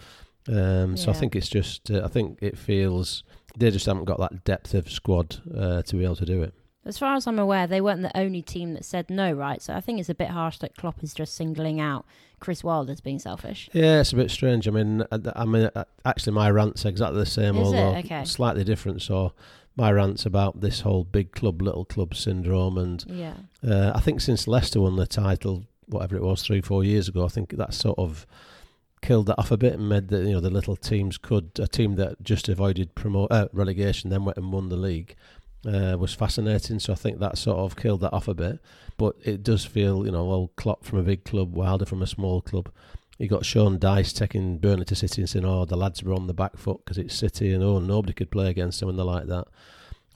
Um, 0.48 0.92
yeah. 0.92 0.96
So 0.96 1.12
I 1.12 1.14
think 1.14 1.36
it's 1.36 1.48
just, 1.48 1.90
uh, 1.90 2.04
I 2.04 2.08
think 2.08 2.40
it 2.42 2.58
feels 2.58 3.24
they 3.58 3.72
just 3.72 3.86
haven't 3.86 4.06
got 4.06 4.20
that 4.20 4.44
depth 4.44 4.74
of 4.74 4.90
squad 4.92 5.38
uh, 5.56 5.82
to 5.84 5.96
be 5.96 6.04
able 6.04 6.16
to 6.18 6.26
do 6.26 6.42
it. 6.42 6.54
As 6.86 6.98
far 7.00 7.16
as 7.16 7.26
I'm 7.26 7.40
aware, 7.40 7.66
they 7.66 7.82
weren't 7.82 8.04
the 8.04 8.16
only 8.18 8.42
team 8.44 8.74
that 8.76 8.86
said 8.86 9.10
no, 9.10 9.32
right? 9.32 9.62
So 9.62 9.74
I 9.74 9.82
think 9.82 10.00
it's 10.00 10.10
a 10.10 10.14
bit 10.16 10.30
harsh 10.30 10.60
that 10.60 10.76
Klopp 10.78 11.04
is 11.04 11.14
just 11.16 11.34
singling 11.36 11.80
out 11.80 12.06
Chris 12.40 12.64
Wilder 12.64 12.92
as 12.92 13.02
being 13.02 13.18
selfish. 13.18 13.70
Yeah, 13.74 14.02
it's 14.02 14.14
a 14.14 14.16
bit 14.16 14.30
strange. 14.30 14.68
I 14.68 14.72
mean, 14.72 15.04
I, 15.12 15.20
I 15.36 15.46
mean, 15.46 15.70
uh, 15.76 15.86
actually, 16.06 16.34
my 16.34 16.52
rant's 16.52 16.86
are 16.86 16.90
exactly 16.90 17.20
the 17.20 17.26
same, 17.26 17.58
Is 17.58 17.66
although 17.66 17.96
Okay. 17.98 18.24
slightly 18.26 18.64
different. 18.64 19.02
So, 19.02 19.34
my 19.76 19.92
rant's 19.92 20.26
about 20.26 20.62
this 20.62 20.82
whole 20.82 21.04
big 21.04 21.32
club, 21.32 21.62
little 21.62 21.86
club 21.86 22.14
syndrome, 22.16 22.78
and 22.78 23.04
Yeah. 23.08 23.34
uh, 23.68 23.92
I 23.96 24.00
think 24.00 24.22
since 24.22 24.48
Leicester 24.48 24.80
won 24.82 24.96
the 24.96 25.08
title, 25.08 25.64
whatever 25.88 26.16
it 26.16 26.22
was, 26.22 26.44
three, 26.44 26.62
four 26.62 26.84
years 26.84 27.08
ago, 27.10 27.26
I 27.26 27.30
think 27.30 27.58
that 27.58 27.74
sort 27.74 27.98
of 27.98 28.28
killed 29.02 29.26
that 29.28 29.38
off 29.40 29.52
a 29.52 29.58
bit 29.58 29.74
and 29.74 29.88
made 29.90 30.08
the 30.08 30.20
you 30.20 30.32
know 30.32 30.40
the 30.40 30.50
little 30.50 30.76
teams 30.76 31.18
could 31.18 31.52
a 31.60 31.68
team 31.68 31.96
that 31.96 32.24
just 32.24 32.50
avoided 32.50 32.96
promote 32.96 33.32
uh, 33.32 33.48
relegation 33.54 34.10
then 34.10 34.26
went 34.26 34.36
and 34.38 34.52
won 34.52 34.70
the 34.70 34.76
league 34.78 35.16
uh, 35.68 35.98
was 35.98 36.14
fascinating. 36.14 36.80
So 36.80 36.94
I 36.94 36.96
think 36.96 37.20
that 37.20 37.38
sort 37.38 37.58
of 37.58 37.76
killed 37.76 38.02
that 38.02 38.14
off 38.14 38.28
a 38.28 38.34
bit. 38.34 38.60
But 38.98 39.16
it 39.24 39.44
does 39.44 39.66
feel 39.66 40.06
you 40.06 40.12
know 40.12 40.26
well 40.26 40.52
Klopp 40.56 40.86
from 40.86 41.00
a 41.00 41.04
big 41.04 41.26
club, 41.26 41.54
Wilder 41.54 41.86
from 41.86 42.02
a 42.02 42.08
small 42.08 42.42
club. 42.42 42.70
You 43.18 43.28
got 43.30 43.46
Sean 43.46 43.80
Dyche 43.80 44.14
taking 44.14 44.58
Burnley 44.58 44.86
to 44.86 44.96
City 44.96 45.22
and 45.22 45.30
saying, 45.30 45.46
"Oh, 45.46 45.66
the 45.66 45.78
lads 45.78 46.04
were 46.04 46.14
on 46.14 46.28
the 46.28 46.34
back 46.34 46.58
foot 46.58 46.82
because 46.84 46.98
it's 46.98 47.16
City, 47.16 47.54
and 47.54 47.64
oh, 47.64 47.80
nobody 47.80 48.14
could 48.14 48.32
play 48.32 48.50
against 48.50 48.80
them," 48.80 48.90
and 48.90 48.98
they're 48.98 49.06
like 49.06 49.28
that. 49.28 49.48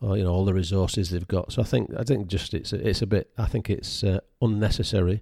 Or 0.02 0.18
you 0.18 0.24
know 0.24 0.32
all 0.32 0.46
the 0.46 0.54
resources 0.54 1.10
they've 1.10 1.28
got. 1.28 1.52
So 1.52 1.62
I 1.62 1.66
think 1.66 1.92
I 1.98 2.04
think 2.04 2.28
just 2.28 2.54
it's 2.54 2.74
a, 2.74 2.88
it's 2.88 3.02
a 3.02 3.08
bit. 3.08 3.32
I 3.38 3.46
think 3.46 3.70
it's 3.70 4.04
uh, 4.04 4.20
unnecessary 4.42 5.22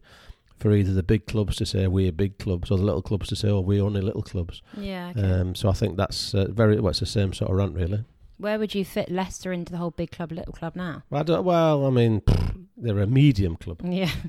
for 0.58 0.74
either 0.74 0.94
the 0.94 1.04
big 1.04 1.28
clubs 1.28 1.56
to 1.58 1.66
say 1.66 1.86
we're 1.88 2.12
big 2.12 2.40
clubs 2.40 2.72
or 2.72 2.78
the 2.78 2.84
little 2.84 3.02
clubs 3.02 3.30
to 3.30 3.36
say 3.36 3.48
oh 3.48 3.60
we're 3.60 3.84
only 3.84 4.02
little 4.02 4.24
clubs. 4.24 4.62
Yeah. 4.76 5.14
Okay. 5.16 5.22
Um, 5.22 5.56
so 5.56 5.70
I 5.70 5.74
think 5.74 5.98
that's 5.98 6.34
uh, 6.34 6.48
very 6.50 6.80
well, 6.80 6.90
it's 6.90 7.00
the 7.00 7.06
same 7.06 7.34
sort 7.34 7.52
of 7.52 7.58
rant 7.58 7.76
really. 7.76 8.04
Where 8.40 8.60
would 8.60 8.76
you 8.76 8.86
fit 8.86 9.10
Leicester 9.10 9.52
into 9.52 9.72
the 9.72 9.80
whole 9.80 9.90
big 9.90 10.12
club, 10.12 10.32
little 10.32 10.54
club 10.54 10.76
now? 10.76 11.02
I 11.12 11.24
don't, 11.24 11.44
well, 11.44 11.88
I 11.88 11.90
mean, 11.90 12.22
they're 12.78 13.00
a 13.00 13.08
medium 13.08 13.56
club. 13.56 13.82
Yeah. 13.84 14.12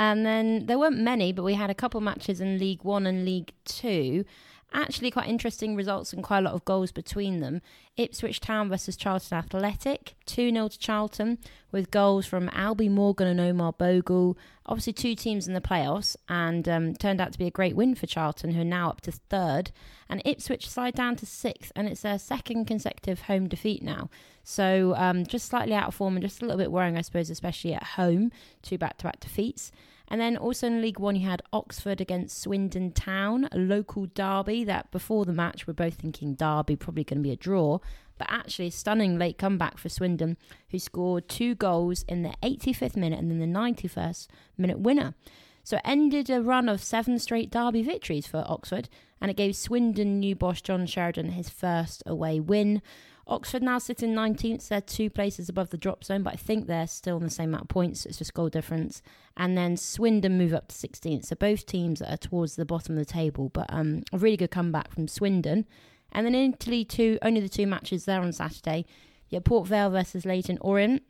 And 0.00 0.24
then 0.24 0.66
there 0.66 0.78
weren't 0.78 1.00
many, 1.00 1.32
but 1.32 1.42
we 1.42 1.54
had 1.54 1.70
a 1.70 1.74
couple 1.74 2.00
matches 2.00 2.40
in 2.40 2.58
League 2.58 2.84
One 2.84 3.04
and 3.04 3.24
League 3.24 3.52
Two. 3.64 4.24
Actually, 4.72 5.10
quite 5.10 5.28
interesting 5.28 5.74
results 5.74 6.12
and 6.12 6.22
quite 6.22 6.38
a 6.38 6.42
lot 6.42 6.52
of 6.52 6.64
goals 6.66 6.92
between 6.92 7.40
them. 7.40 7.62
Ipswich 7.96 8.38
Town 8.38 8.68
versus 8.68 8.96
Charlton 8.96 9.38
Athletic, 9.38 10.14
2 10.26 10.52
0 10.52 10.68
to 10.68 10.78
Charlton, 10.78 11.38
with 11.72 11.90
goals 11.90 12.26
from 12.26 12.50
Albie 12.50 12.90
Morgan 12.90 13.26
and 13.26 13.40
Omar 13.40 13.72
Bogle. 13.72 14.36
Obviously, 14.66 14.92
two 14.92 15.14
teams 15.14 15.48
in 15.48 15.54
the 15.54 15.62
playoffs, 15.62 16.16
and 16.28 16.68
um, 16.68 16.94
turned 16.94 17.18
out 17.18 17.32
to 17.32 17.38
be 17.38 17.46
a 17.46 17.50
great 17.50 17.76
win 17.76 17.94
for 17.94 18.06
Charlton, 18.06 18.50
who 18.50 18.60
are 18.60 18.64
now 18.64 18.90
up 18.90 19.00
to 19.02 19.12
third. 19.12 19.70
And 20.06 20.20
Ipswich 20.26 20.68
slide 20.68 20.94
down 20.94 21.16
to 21.16 21.26
sixth, 21.26 21.72
and 21.74 21.88
it's 21.88 22.02
their 22.02 22.18
second 22.18 22.66
consecutive 22.66 23.22
home 23.22 23.48
defeat 23.48 23.82
now. 23.82 24.10
So 24.44 24.94
um, 24.96 25.24
just 25.24 25.46
slightly 25.46 25.74
out 25.74 25.88
of 25.88 25.94
form 25.94 26.16
and 26.16 26.22
just 26.22 26.42
a 26.42 26.44
little 26.44 26.58
bit 26.58 26.72
worrying, 26.72 26.98
I 26.98 27.02
suppose, 27.02 27.30
especially 27.30 27.72
at 27.72 27.82
home. 27.82 28.32
Two 28.60 28.76
back 28.76 28.98
to 28.98 29.04
back 29.04 29.20
defeats. 29.20 29.72
And 30.08 30.20
then 30.20 30.36
also 30.36 30.66
in 30.66 30.80
League 30.80 30.98
One, 30.98 31.16
you 31.16 31.28
had 31.28 31.42
Oxford 31.52 32.00
against 32.00 32.40
Swindon 32.40 32.92
Town, 32.92 33.48
a 33.52 33.58
local 33.58 34.06
derby 34.06 34.64
that 34.64 34.90
before 34.90 35.24
the 35.24 35.32
match 35.32 35.66
we're 35.66 35.74
both 35.74 35.94
thinking 35.94 36.34
derby 36.34 36.76
probably 36.76 37.04
going 37.04 37.18
to 37.18 37.22
be 37.22 37.32
a 37.32 37.36
draw. 37.36 37.78
But 38.16 38.28
actually, 38.30 38.68
a 38.68 38.72
stunning 38.72 39.18
late 39.18 39.38
comeback 39.38 39.78
for 39.78 39.88
Swindon, 39.88 40.36
who 40.70 40.78
scored 40.78 41.28
two 41.28 41.54
goals 41.54 42.04
in 42.08 42.22
the 42.22 42.34
85th 42.42 42.96
minute 42.96 43.18
and 43.18 43.30
then 43.30 43.38
the 43.38 43.46
91st 43.46 44.26
minute 44.56 44.80
winner. 44.80 45.14
So 45.62 45.76
it 45.76 45.82
ended 45.84 46.30
a 46.30 46.42
run 46.42 46.68
of 46.68 46.82
seven 46.82 47.18
straight 47.18 47.50
derby 47.50 47.82
victories 47.82 48.26
for 48.26 48.42
Oxford, 48.46 48.88
and 49.20 49.30
it 49.30 49.36
gave 49.36 49.54
Swindon 49.54 50.18
new 50.18 50.34
boss 50.34 50.62
John 50.62 50.86
Sheridan 50.86 51.32
his 51.32 51.50
first 51.50 52.02
away 52.06 52.40
win. 52.40 52.80
Oxford 53.28 53.62
now 53.62 53.78
sit 53.78 54.02
in 54.02 54.14
19th. 54.14 54.68
They're 54.68 54.80
two 54.80 55.10
places 55.10 55.48
above 55.48 55.70
the 55.70 55.76
drop 55.76 56.02
zone, 56.02 56.22
but 56.22 56.32
I 56.32 56.36
think 56.36 56.66
they're 56.66 56.86
still 56.86 57.16
on 57.16 57.24
the 57.24 57.30
same 57.30 57.50
amount 57.50 57.64
of 57.64 57.68
points. 57.68 58.06
It's 58.06 58.18
just 58.18 58.32
goal 58.32 58.48
difference. 58.48 59.02
And 59.36 59.56
then 59.56 59.76
Swindon 59.76 60.38
move 60.38 60.54
up 60.54 60.68
to 60.68 60.74
16th. 60.74 61.26
So 61.26 61.36
both 61.36 61.66
teams 61.66 62.00
are 62.00 62.16
towards 62.16 62.56
the 62.56 62.64
bottom 62.64 62.96
of 62.96 63.06
the 63.06 63.12
table, 63.12 63.50
but 63.50 63.66
um, 63.68 64.02
a 64.12 64.18
really 64.18 64.36
good 64.36 64.50
comeback 64.50 64.92
from 64.92 65.08
Swindon. 65.08 65.66
And 66.12 66.26
then 66.26 66.34
in 66.34 66.54
Italy, 66.54 66.84
two 66.84 67.18
only 67.20 67.40
the 67.40 67.48
two 67.48 67.66
matches 67.66 68.06
there 68.06 68.20
on 68.20 68.32
Saturday. 68.32 68.86
Had 69.30 69.44
Port 69.44 69.68
Vale 69.68 69.90
versus 69.90 70.24
Leyton 70.24 70.58
Orient. 70.62 71.02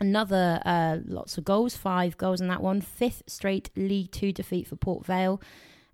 Another 0.00 0.62
uh, 0.64 0.96
lots 1.04 1.36
of 1.36 1.44
goals, 1.44 1.76
five 1.76 2.16
goals 2.16 2.40
in 2.40 2.48
that 2.48 2.62
one. 2.62 2.80
Fifth 2.80 3.22
straight 3.26 3.70
League 3.76 4.10
Two 4.12 4.32
defeat 4.32 4.66
for 4.66 4.76
Port 4.76 5.04
Vale. 5.04 5.42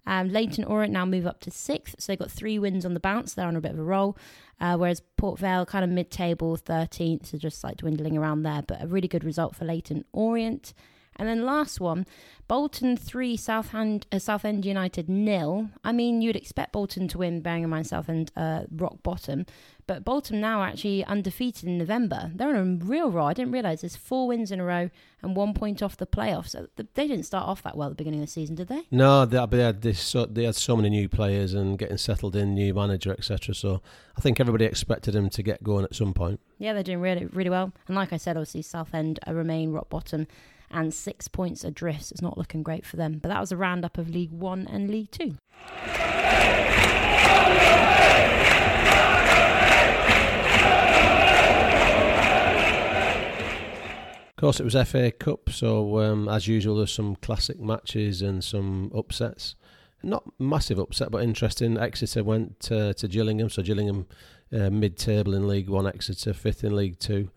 Um, 0.07 0.29
Leyton 0.29 0.65
Orient 0.65 0.93
now 0.93 1.05
move 1.05 1.27
up 1.27 1.41
to 1.41 1.51
sixth, 1.51 1.97
so 1.99 2.13
they've 2.13 2.19
got 2.19 2.31
three 2.31 2.59
wins 2.59 2.87
on 2.87 2.95
the 2.95 3.01
bounce. 3.01 3.35
They're 3.35 3.47
on 3.47 3.57
a 3.57 3.61
bit 3.61 3.73
of 3.73 3.79
a 3.79 3.85
roll. 3.85 4.17
Uh, 4.61 4.77
whereas 4.77 5.03
Port 5.17 5.39
Vale 5.39 5.67
kind 5.67 5.85
of 5.85 5.91
mid-table, 5.91 6.57
13th, 6.57 7.27
so 7.27 7.39
just 7.39 7.63
like 7.63 7.79
dwindling 7.79 8.17
around 8.17 8.43
there. 8.43 8.63
But 8.63 8.83
a 8.83 8.87
really 8.87 9.09
good 9.09 9.25
result 9.25 9.55
for 9.55 9.65
Leyton 9.65 10.05
Orient. 10.13 10.73
And 11.19 11.29
then 11.29 11.45
last 11.45 11.81
one, 11.81 12.07
Bolton 12.49 12.97
3, 12.97 13.37
Southend, 13.37 14.07
uh, 14.13 14.19
Southend 14.19 14.65
United 14.65 15.09
nil. 15.09 15.71
I 15.83 15.93
mean, 15.93 16.23
you'd 16.23 16.37
expect 16.37 16.73
Bolton 16.73 17.09
to 17.09 17.19
win, 17.19 17.41
bearing 17.41 17.65
in 17.65 17.71
mind 17.71 17.89
Southend 17.89 18.31
uh, 18.37 18.63
rock 18.71 19.03
bottom. 19.03 19.47
But 19.87 20.05
Bolton 20.05 20.41
now 20.41 20.63
actually 20.63 21.05
undefeated 21.05 21.65
in 21.65 21.79
November. 21.79 22.31
They're 22.35 22.49
on 22.49 22.57
a 22.57 22.85
real 22.85 23.11
roll. 23.11 23.29
I 23.29 23.35
didn't 23.35 23.53
realise 23.53 23.81
there's 23.81 23.97
four 23.97 24.29
wins 24.29 24.51
in 24.51 24.61
a 24.61 24.65
row 24.65 24.91
and 25.23 25.37
one 25.37 25.55
point 25.55 25.83
off 25.83 25.97
the 25.97 26.07
playoffs. 26.07 26.51
So 26.51 26.67
th- 26.77 26.89
they 26.95 27.07
didn't 27.07 27.25
start 27.25 27.47
off 27.47 27.63
that 27.63 27.77
well 27.77 27.89
at 27.89 27.93
the 27.93 27.97
beginning 27.97 28.21
of 28.21 28.27
the 28.27 28.33
season, 28.33 28.57
did 28.57 28.69
they? 28.69 28.83
No, 28.91 29.25
they, 29.25 29.45
they 29.47 29.63
had 29.63 29.83
this, 29.83 30.01
so, 30.01 30.27
they 30.27 30.45
had 30.45 30.57
so 30.57 30.77
many 30.77 30.91
new 30.91 31.09
players 31.09 31.55
and 31.55 31.79
getting 31.79 31.99
settled 31.99 32.35
in, 32.35 32.55
new 32.55 32.75
manager, 32.75 33.13
etc. 33.13 33.55
So 33.55 33.81
I 34.17 34.21
think 34.21 34.41
everybody 34.41 34.65
expected 34.65 35.15
them 35.15 35.31
to 35.31 35.43
get 35.43 35.63
going 35.63 35.85
at 35.85 35.95
some 35.95 36.13
point. 36.13 36.41
Yeah, 36.59 36.73
they're 36.73 36.83
doing 36.83 37.01
really, 37.01 37.27
really 37.27 37.51
well. 37.51 37.73
And 37.87 37.97
like 37.97 38.13
I 38.13 38.17
said, 38.17 38.37
obviously 38.37 38.63
Southend 38.63 39.21
uh, 39.27 39.35
remain 39.35 39.73
rock 39.73 39.89
bottom 39.89 40.27
and 40.71 40.93
six 40.93 41.29
points 41.29 41.65
adrift. 41.65 42.11
It's 42.11 42.23
not 42.23 42.39
looking 42.39 42.63
great 42.63 42.85
for 42.85 42.97
them. 42.97 43.19
But 43.19 43.29
that 43.29 43.41
was 43.41 43.53
a 43.53 43.57
roundup 43.57 43.99
of 43.99 44.09
League 44.09 44.33
One 44.33 44.67
and 44.67 44.91
League 44.91 45.11
Two. 45.11 45.37
Of 54.37 54.41
course, 54.41 54.61
it 54.61 54.65
was 54.65 54.75
FA 54.89 55.11
Cup, 55.13 55.49
so 55.49 55.99
um, 56.01 56.29
as 56.29 56.47
usual, 56.47 56.77
there's 56.77 56.93
some 56.93 57.17
classic 57.17 57.59
matches 57.59 58.21
and 58.21 58.45
some 58.45 58.93
upsets. 58.95 59.55
Not 60.03 60.25
massive 60.39 60.79
upset, 60.79 61.11
but 61.11 61.23
interesting. 61.23 61.79
Exeter 61.79 62.23
went 62.23 62.71
uh, 62.71 62.93
to 62.93 63.09
Gillingham, 63.09 63.49
so 63.49 63.63
Gillingham 63.63 64.07
uh, 64.53 64.69
mid-table 64.69 65.33
in 65.33 65.49
League 65.49 65.71
One, 65.71 65.87
Exeter 65.87 66.35
fifth 66.35 66.65
in 66.65 66.77
League 66.77 66.99
Two. 66.99 67.31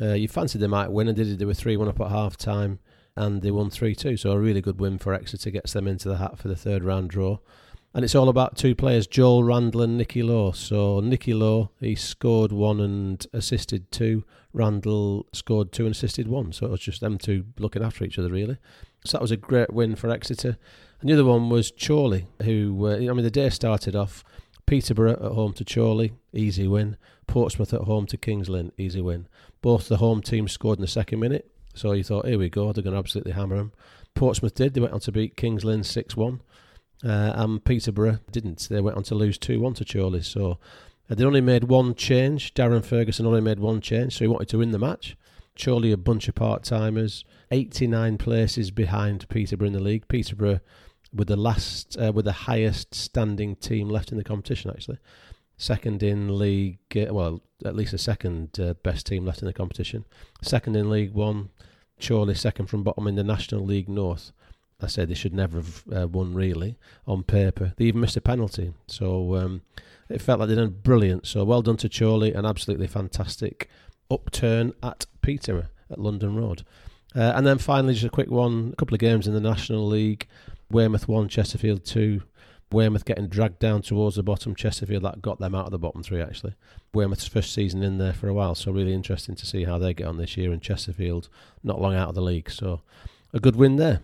Uh, 0.00 0.14
you 0.14 0.28
fancied 0.28 0.60
they 0.60 0.66
might 0.66 0.90
win, 0.90 1.08
and 1.08 1.16
did 1.16 1.28
it. 1.28 1.38
they 1.38 1.44
were 1.44 1.54
three-one 1.54 1.88
up 1.88 2.00
at 2.00 2.10
half 2.10 2.36
time, 2.36 2.78
and 3.16 3.42
they 3.42 3.50
won 3.50 3.70
three-two. 3.70 4.16
So 4.16 4.32
a 4.32 4.38
really 4.38 4.60
good 4.60 4.80
win 4.80 4.98
for 4.98 5.14
Exeter 5.14 5.50
gets 5.50 5.72
them 5.72 5.86
into 5.86 6.08
the 6.08 6.18
hat 6.18 6.38
for 6.38 6.48
the 6.48 6.56
third 6.56 6.84
round 6.84 7.10
draw. 7.10 7.38
And 7.94 8.04
it's 8.04 8.16
all 8.16 8.28
about 8.28 8.56
two 8.56 8.74
players, 8.74 9.06
Joel 9.06 9.44
Randall 9.44 9.82
and 9.82 9.96
Nicky 9.96 10.24
Law. 10.24 10.50
So 10.50 10.98
Nicky 10.98 11.32
Law, 11.32 11.70
he 11.78 11.94
scored 11.94 12.50
one 12.50 12.80
and 12.80 13.24
assisted 13.32 13.92
two. 13.92 14.24
Randall 14.52 15.26
scored 15.32 15.70
two 15.70 15.84
and 15.84 15.94
assisted 15.94 16.26
one. 16.26 16.52
So 16.52 16.66
it 16.66 16.70
was 16.70 16.80
just 16.80 17.00
them 17.00 17.18
two 17.18 17.44
looking 17.56 17.84
after 17.84 18.04
each 18.04 18.18
other, 18.18 18.30
really. 18.30 18.58
So 19.04 19.12
that 19.12 19.22
was 19.22 19.30
a 19.30 19.36
great 19.36 19.72
win 19.72 19.94
for 19.94 20.10
Exeter. 20.10 20.56
And 21.00 21.08
the 21.08 21.14
other 21.14 21.24
one 21.24 21.50
was 21.50 21.70
Chorley, 21.70 22.26
who, 22.42 22.84
uh, 22.84 22.96
I 22.96 22.98
mean, 22.98 23.22
the 23.22 23.30
day 23.30 23.48
started 23.50 23.94
off 23.94 24.24
Peterborough 24.66 25.12
at 25.12 25.32
home 25.32 25.52
to 25.54 25.64
Chorley, 25.64 26.14
easy 26.32 26.66
win. 26.66 26.96
Portsmouth 27.26 27.74
at 27.74 27.82
home 27.82 28.06
to 28.06 28.16
Kings 28.16 28.48
Lynn, 28.48 28.72
easy 28.78 29.00
win. 29.00 29.26
Both 29.62 29.88
the 29.88 29.98
home 29.98 30.22
teams 30.22 30.52
scored 30.52 30.78
in 30.78 30.82
the 30.82 30.88
second 30.88 31.20
minute. 31.20 31.50
So 31.74 31.92
you 31.92 32.04
thought, 32.04 32.26
here 32.26 32.38
we 32.38 32.48
go, 32.48 32.72
they're 32.72 32.84
going 32.84 32.94
to 32.94 32.98
absolutely 32.98 33.32
hammer 33.32 33.56
them. 33.56 33.72
Portsmouth 34.14 34.54
did. 34.54 34.74
They 34.74 34.80
went 34.80 34.94
on 34.94 35.00
to 35.00 35.12
beat 35.12 35.36
Kings 35.36 35.64
Lynn 35.64 35.82
6 35.82 36.16
1. 36.16 36.40
Uh, 37.04 37.32
and 37.34 37.64
Peterborough 37.64 38.20
didn't. 38.30 38.68
They 38.70 38.80
went 38.80 38.96
on 38.96 39.02
to 39.04 39.14
lose 39.14 39.36
2 39.38 39.60
1 39.60 39.74
to 39.74 39.84
Chorley. 39.84 40.22
So 40.22 40.58
uh, 41.10 41.14
they 41.14 41.24
only 41.24 41.40
made 41.40 41.64
one 41.64 41.94
change. 41.94 42.54
Darren 42.54 42.84
Ferguson 42.84 43.26
only 43.26 43.40
made 43.40 43.58
one 43.58 43.80
change, 43.80 44.16
so 44.16 44.24
he 44.24 44.28
wanted 44.28 44.48
to 44.48 44.58
win 44.58 44.70
the 44.70 44.78
match. 44.78 45.16
Chorley, 45.62 45.92
a 45.92 45.96
bunch 45.96 46.28
of 46.28 46.34
part 46.34 46.64
timers, 46.64 47.24
89 47.50 48.18
places 48.18 48.70
behind 48.70 49.28
Peterborough 49.28 49.68
in 49.68 49.72
the 49.72 49.80
league. 49.80 50.08
Peterborough 50.08 50.60
with 51.14 51.28
the 51.28 51.36
last, 51.36 51.96
uh, 51.98 52.12
with 52.12 52.24
the 52.24 52.32
highest 52.32 52.94
standing 52.94 53.56
team 53.56 53.88
left 53.88 54.10
in 54.10 54.18
the 54.18 54.24
competition, 54.24 54.70
actually. 54.70 54.98
Second 55.56 56.02
in 56.02 56.36
league, 56.38 56.78
uh, 56.96 57.14
well, 57.14 57.40
at 57.64 57.76
least 57.76 57.92
the 57.92 57.98
second 57.98 58.58
uh, 58.58 58.74
best 58.82 59.06
team 59.06 59.24
left 59.24 59.40
in 59.40 59.46
the 59.46 59.52
competition. 59.52 60.04
Second 60.42 60.76
in 60.76 60.90
League 60.90 61.12
One, 61.12 61.50
Chorley 62.00 62.34
second 62.34 62.66
from 62.66 62.82
bottom 62.82 63.06
in 63.06 63.14
the 63.14 63.24
National 63.24 63.64
League 63.64 63.88
North. 63.88 64.32
I 64.80 64.88
said 64.88 65.08
they 65.08 65.14
should 65.14 65.32
never 65.32 65.58
have 65.58 65.84
uh, 65.94 66.08
won 66.08 66.34
really 66.34 66.76
on 67.06 67.22
paper. 67.22 67.72
They 67.76 67.84
even 67.84 68.00
missed 68.00 68.16
a 68.16 68.20
penalty, 68.20 68.74
so 68.88 69.36
um, 69.36 69.62
it 70.08 70.20
felt 70.20 70.40
like 70.40 70.48
they 70.48 70.56
done 70.56 70.80
brilliant. 70.82 71.26
So 71.26 71.44
well 71.44 71.62
done 71.62 71.76
to 71.78 71.88
Chorley, 71.88 72.34
an 72.34 72.44
absolutely 72.44 72.88
fantastic 72.88 73.70
upturn 74.10 74.72
at 74.82 75.06
Peterborough 75.22 75.68
at 75.90 75.98
London 75.98 76.34
Road. 76.34 76.64
Uh, 77.14 77.32
and 77.36 77.46
then 77.46 77.58
finally, 77.58 77.94
just 77.94 78.06
a 78.06 78.10
quick 78.10 78.30
one: 78.30 78.70
a 78.72 78.76
couple 78.76 78.94
of 78.94 79.00
games 79.00 79.28
in 79.28 79.34
the 79.34 79.40
National 79.40 79.86
League. 79.86 80.26
Weymouth 80.70 81.08
one, 81.08 81.28
Chesterfield 81.28 81.84
two. 81.84 82.22
Weymouth 82.72 83.04
getting 83.04 83.28
dragged 83.28 83.58
down 83.60 83.82
towards 83.82 84.16
the 84.16 84.22
bottom. 84.22 84.54
Chesterfield 84.54 85.04
that 85.04 85.22
got 85.22 85.38
them 85.38 85.54
out 85.54 85.66
of 85.66 85.70
the 85.70 85.78
bottom 85.78 86.02
three 86.02 86.20
actually. 86.20 86.54
Weymouth's 86.92 87.28
first 87.28 87.52
season 87.52 87.82
in 87.82 87.98
there 87.98 88.12
for 88.12 88.28
a 88.28 88.34
while, 88.34 88.54
so 88.54 88.72
really 88.72 88.94
interesting 88.94 89.34
to 89.36 89.46
see 89.46 89.64
how 89.64 89.78
they 89.78 89.94
get 89.94 90.06
on 90.06 90.16
this 90.16 90.36
year. 90.36 90.52
And 90.52 90.62
Chesterfield 90.62 91.28
not 91.62 91.80
long 91.80 91.94
out 91.94 92.08
of 92.08 92.14
the 92.14 92.22
league, 92.22 92.50
so 92.50 92.80
a 93.32 93.40
good 93.40 93.56
win 93.56 93.76
there. 93.76 94.02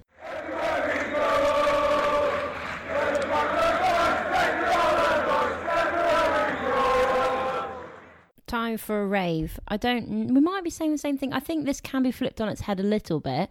time 8.51 8.77
for 8.77 9.03
a 9.03 9.07
rave. 9.07 9.59
I 9.69 9.77
don't. 9.77 10.35
We 10.35 10.41
might 10.41 10.65
be 10.65 10.71
saying 10.71 10.93
the 10.93 10.99
same 10.99 11.17
thing. 11.17 11.33
I 11.33 11.41
think 11.41 11.65
this 11.65 11.81
can 11.81 12.03
be 12.03 12.11
flipped 12.11 12.41
on 12.41 12.49
its 12.49 12.63
head 12.63 12.81
a 12.81 12.83
little 12.83 13.21
bit, 13.21 13.49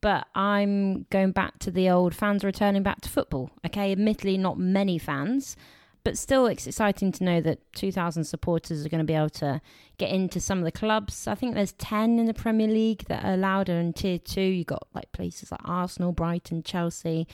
but 0.00 0.26
I'm 0.34 1.06
going 1.10 1.32
back 1.32 1.58
to 1.60 1.70
the 1.70 1.90
old 1.90 2.14
fans 2.14 2.44
returning 2.44 2.82
back 2.82 3.00
to 3.02 3.08
football. 3.08 3.50
Okay, 3.66 3.92
admittedly, 3.92 4.38
not 4.38 4.58
many 4.58 4.98
fans, 4.98 5.56
but 6.04 6.16
still, 6.16 6.46
it's 6.46 6.66
exciting 6.66 7.12
to 7.12 7.24
know 7.24 7.40
that 7.40 7.72
2,000 7.74 8.24
supporters 8.24 8.86
are 8.86 8.88
going 8.88 9.00
to 9.00 9.04
be 9.04 9.14
able 9.14 9.28
to 9.30 9.60
get 9.98 10.10
into 10.10 10.40
some 10.40 10.58
of 10.58 10.64
the 10.64 10.72
clubs. 10.72 11.26
I 11.26 11.34
think 11.34 11.54
there's 11.54 11.72
10 11.72 12.18
in 12.18 12.26
the 12.26 12.34
Premier 12.34 12.68
League 12.68 13.04
that 13.08 13.24
are 13.24 13.34
allowed, 13.34 13.68
in 13.68 13.92
Tier 13.92 14.18
Two, 14.18 14.40
You've 14.40 14.68
got 14.68 14.86
like 14.94 15.10
places 15.12 15.50
like 15.50 15.60
Arsenal, 15.64 16.12
Brighton, 16.12 16.62
Chelsea. 16.62 17.26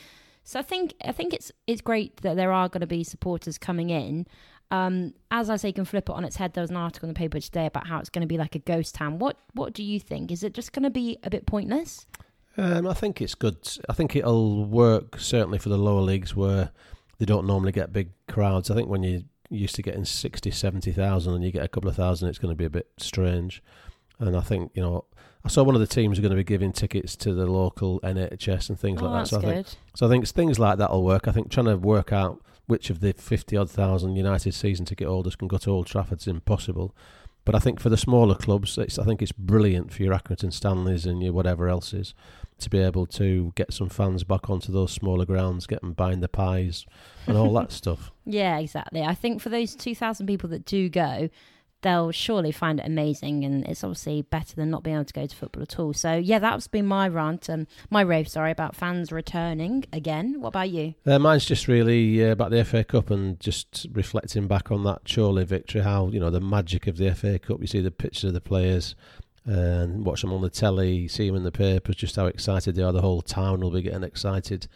So 0.42 0.58
I 0.58 0.62
think 0.62 0.94
I 1.04 1.12
think 1.12 1.32
it's 1.32 1.52
it's 1.66 1.80
great 1.80 2.18
that 2.18 2.36
there 2.36 2.52
are 2.52 2.68
going 2.68 2.82
to 2.82 2.86
be 2.86 3.04
supporters 3.04 3.58
coming 3.58 3.90
in. 3.90 4.26
Um, 4.70 5.14
as 5.30 5.50
I 5.50 5.56
say, 5.56 5.68
you 5.68 5.74
can 5.74 5.84
flip 5.84 6.08
it 6.08 6.12
on 6.12 6.24
its 6.24 6.36
head. 6.36 6.54
There 6.54 6.62
was 6.62 6.70
an 6.70 6.76
article 6.76 7.08
in 7.08 7.14
the 7.14 7.18
paper 7.18 7.38
today 7.40 7.66
about 7.66 7.86
how 7.86 7.98
it's 7.98 8.10
going 8.10 8.22
to 8.22 8.26
be 8.26 8.38
like 8.38 8.54
a 8.54 8.58
ghost 8.58 8.94
town. 8.94 9.18
What 9.18 9.38
What 9.52 9.72
do 9.72 9.82
you 9.82 10.00
think? 10.00 10.32
Is 10.32 10.42
it 10.42 10.52
just 10.52 10.72
going 10.72 10.82
to 10.82 10.90
be 10.90 11.18
a 11.22 11.30
bit 11.30 11.46
pointless? 11.46 12.06
Um, 12.56 12.86
I 12.86 12.94
think 12.94 13.20
it's 13.20 13.34
good. 13.34 13.56
I 13.88 13.92
think 13.92 14.14
it'll 14.14 14.64
work 14.64 15.18
certainly 15.18 15.58
for 15.58 15.68
the 15.68 15.78
lower 15.78 16.00
leagues 16.00 16.36
where 16.36 16.70
they 17.18 17.24
don't 17.24 17.46
normally 17.46 17.72
get 17.72 17.92
big 17.92 18.10
crowds. 18.28 18.70
I 18.70 18.74
think 18.74 18.88
when 18.88 19.02
you're 19.02 19.22
used 19.50 19.74
to 19.76 19.82
getting 19.82 20.04
60, 20.04 20.50
70,000 20.50 21.34
and 21.34 21.44
you 21.44 21.50
get 21.50 21.64
a 21.64 21.68
couple 21.68 21.90
of 21.90 21.96
thousand, 21.96 22.28
it's 22.28 22.38
going 22.38 22.52
to 22.52 22.56
be 22.56 22.64
a 22.64 22.70
bit 22.70 22.88
strange. 22.98 23.62
And 24.18 24.36
I 24.36 24.40
think, 24.40 24.70
you 24.74 24.82
know, 24.82 25.04
I 25.44 25.48
saw 25.48 25.62
one 25.62 25.74
of 25.74 25.80
the 25.80 25.86
teams 25.86 26.18
are 26.18 26.22
going 26.22 26.30
to 26.30 26.36
be 26.36 26.44
giving 26.44 26.72
tickets 26.72 27.16
to 27.16 27.34
the 27.34 27.46
local 27.46 28.00
NHS 28.00 28.70
and 28.70 28.78
things 28.78 29.02
oh, 29.02 29.06
like 29.06 29.24
that. 29.24 29.28
So 29.28 29.38
I, 29.38 29.40
good. 29.40 29.54
think, 29.54 29.66
so 29.94 30.06
I 30.06 30.08
think 30.08 30.26
things 30.26 30.58
like 30.58 30.78
that 30.78 30.90
will 30.90 31.04
work. 31.04 31.28
I 31.28 31.32
think 31.32 31.50
trying 31.50 31.66
to 31.66 31.76
work 31.76 32.12
out 32.12 32.40
which 32.66 32.88
of 32.88 33.00
the 33.00 33.12
50 33.12 33.56
odd 33.56 33.70
thousand 33.70 34.16
United 34.16 34.54
season 34.54 34.86
ticket 34.86 35.06
holders 35.06 35.36
can 35.36 35.48
go 35.48 35.58
to 35.58 35.70
Old 35.70 35.86
Trafford 35.86 36.20
is 36.20 36.26
impossible. 36.26 36.94
But 37.44 37.54
I 37.54 37.58
think 37.58 37.78
for 37.78 37.90
the 37.90 37.96
smaller 37.96 38.34
clubs, 38.34 38.78
it's, 38.78 38.98
I 38.98 39.04
think 39.04 39.20
it's 39.20 39.32
brilliant 39.32 39.92
for 39.92 40.02
your 40.02 40.14
Accrington 40.14 40.52
Stanleys 40.52 41.04
and 41.04 41.22
your 41.22 41.32
whatever 41.32 41.68
else 41.68 41.92
is 41.92 42.14
to 42.58 42.70
be 42.70 42.78
able 42.78 43.04
to 43.04 43.52
get 43.56 43.72
some 43.72 43.88
fans 43.88 44.24
back 44.24 44.48
onto 44.48 44.72
those 44.72 44.92
smaller 44.92 45.26
grounds, 45.26 45.66
get 45.66 45.80
them 45.80 45.92
buying 45.92 46.20
the 46.20 46.28
pies 46.28 46.86
and 47.26 47.36
all 47.36 47.52
that 47.54 47.72
stuff. 47.80 48.12
Yeah, 48.24 48.58
exactly. 48.58 49.02
I 49.02 49.14
think 49.14 49.42
for 49.42 49.48
those 49.48 49.74
2,000 49.74 50.26
people 50.26 50.48
that 50.50 50.64
do 50.64 50.88
go, 50.88 51.28
they'll 51.84 52.10
surely 52.10 52.50
find 52.50 52.80
it 52.80 52.86
amazing 52.86 53.44
and 53.44 53.64
it's 53.66 53.84
obviously 53.84 54.22
better 54.22 54.56
than 54.56 54.70
not 54.70 54.82
being 54.82 54.96
able 54.96 55.04
to 55.04 55.12
go 55.12 55.26
to 55.26 55.36
football 55.36 55.62
at 55.62 55.78
all. 55.78 55.92
So 55.92 56.14
yeah, 56.14 56.40
that's 56.40 56.66
been 56.66 56.86
my 56.86 57.06
rant, 57.06 57.48
um, 57.48 57.68
my 57.90 58.00
rave, 58.00 58.26
sorry, 58.26 58.50
about 58.50 58.74
fans 58.74 59.12
returning 59.12 59.84
again. 59.92 60.40
What 60.40 60.48
about 60.48 60.70
you? 60.70 60.94
Uh, 61.06 61.18
mine's 61.18 61.44
just 61.44 61.68
really 61.68 62.24
uh, 62.24 62.32
about 62.32 62.50
the 62.50 62.64
FA 62.64 62.82
Cup 62.82 63.10
and 63.10 63.38
just 63.38 63.86
reflecting 63.92 64.48
back 64.48 64.72
on 64.72 64.82
that 64.84 65.02
Chorley 65.08 65.44
victory, 65.44 65.82
how, 65.82 66.08
you 66.08 66.18
know, 66.18 66.30
the 66.30 66.40
magic 66.40 66.86
of 66.86 66.96
the 66.96 67.14
FA 67.14 67.38
Cup, 67.38 67.60
you 67.60 67.66
see 67.66 67.80
the 67.80 67.90
pictures 67.90 68.24
of 68.24 68.32
the 68.32 68.40
players 68.40 68.96
and 69.44 70.06
watch 70.06 70.22
them 70.22 70.32
on 70.32 70.40
the 70.40 70.48
telly, 70.48 71.06
see 71.06 71.26
them 71.26 71.36
in 71.36 71.44
the 71.44 71.52
papers, 71.52 71.96
just 71.96 72.16
how 72.16 72.26
excited 72.26 72.74
they 72.74 72.82
are. 72.82 72.92
The 72.92 73.02
whole 73.02 73.20
town 73.20 73.60
will 73.60 73.70
be 73.70 73.82
getting 73.82 74.02
excited 74.02 74.66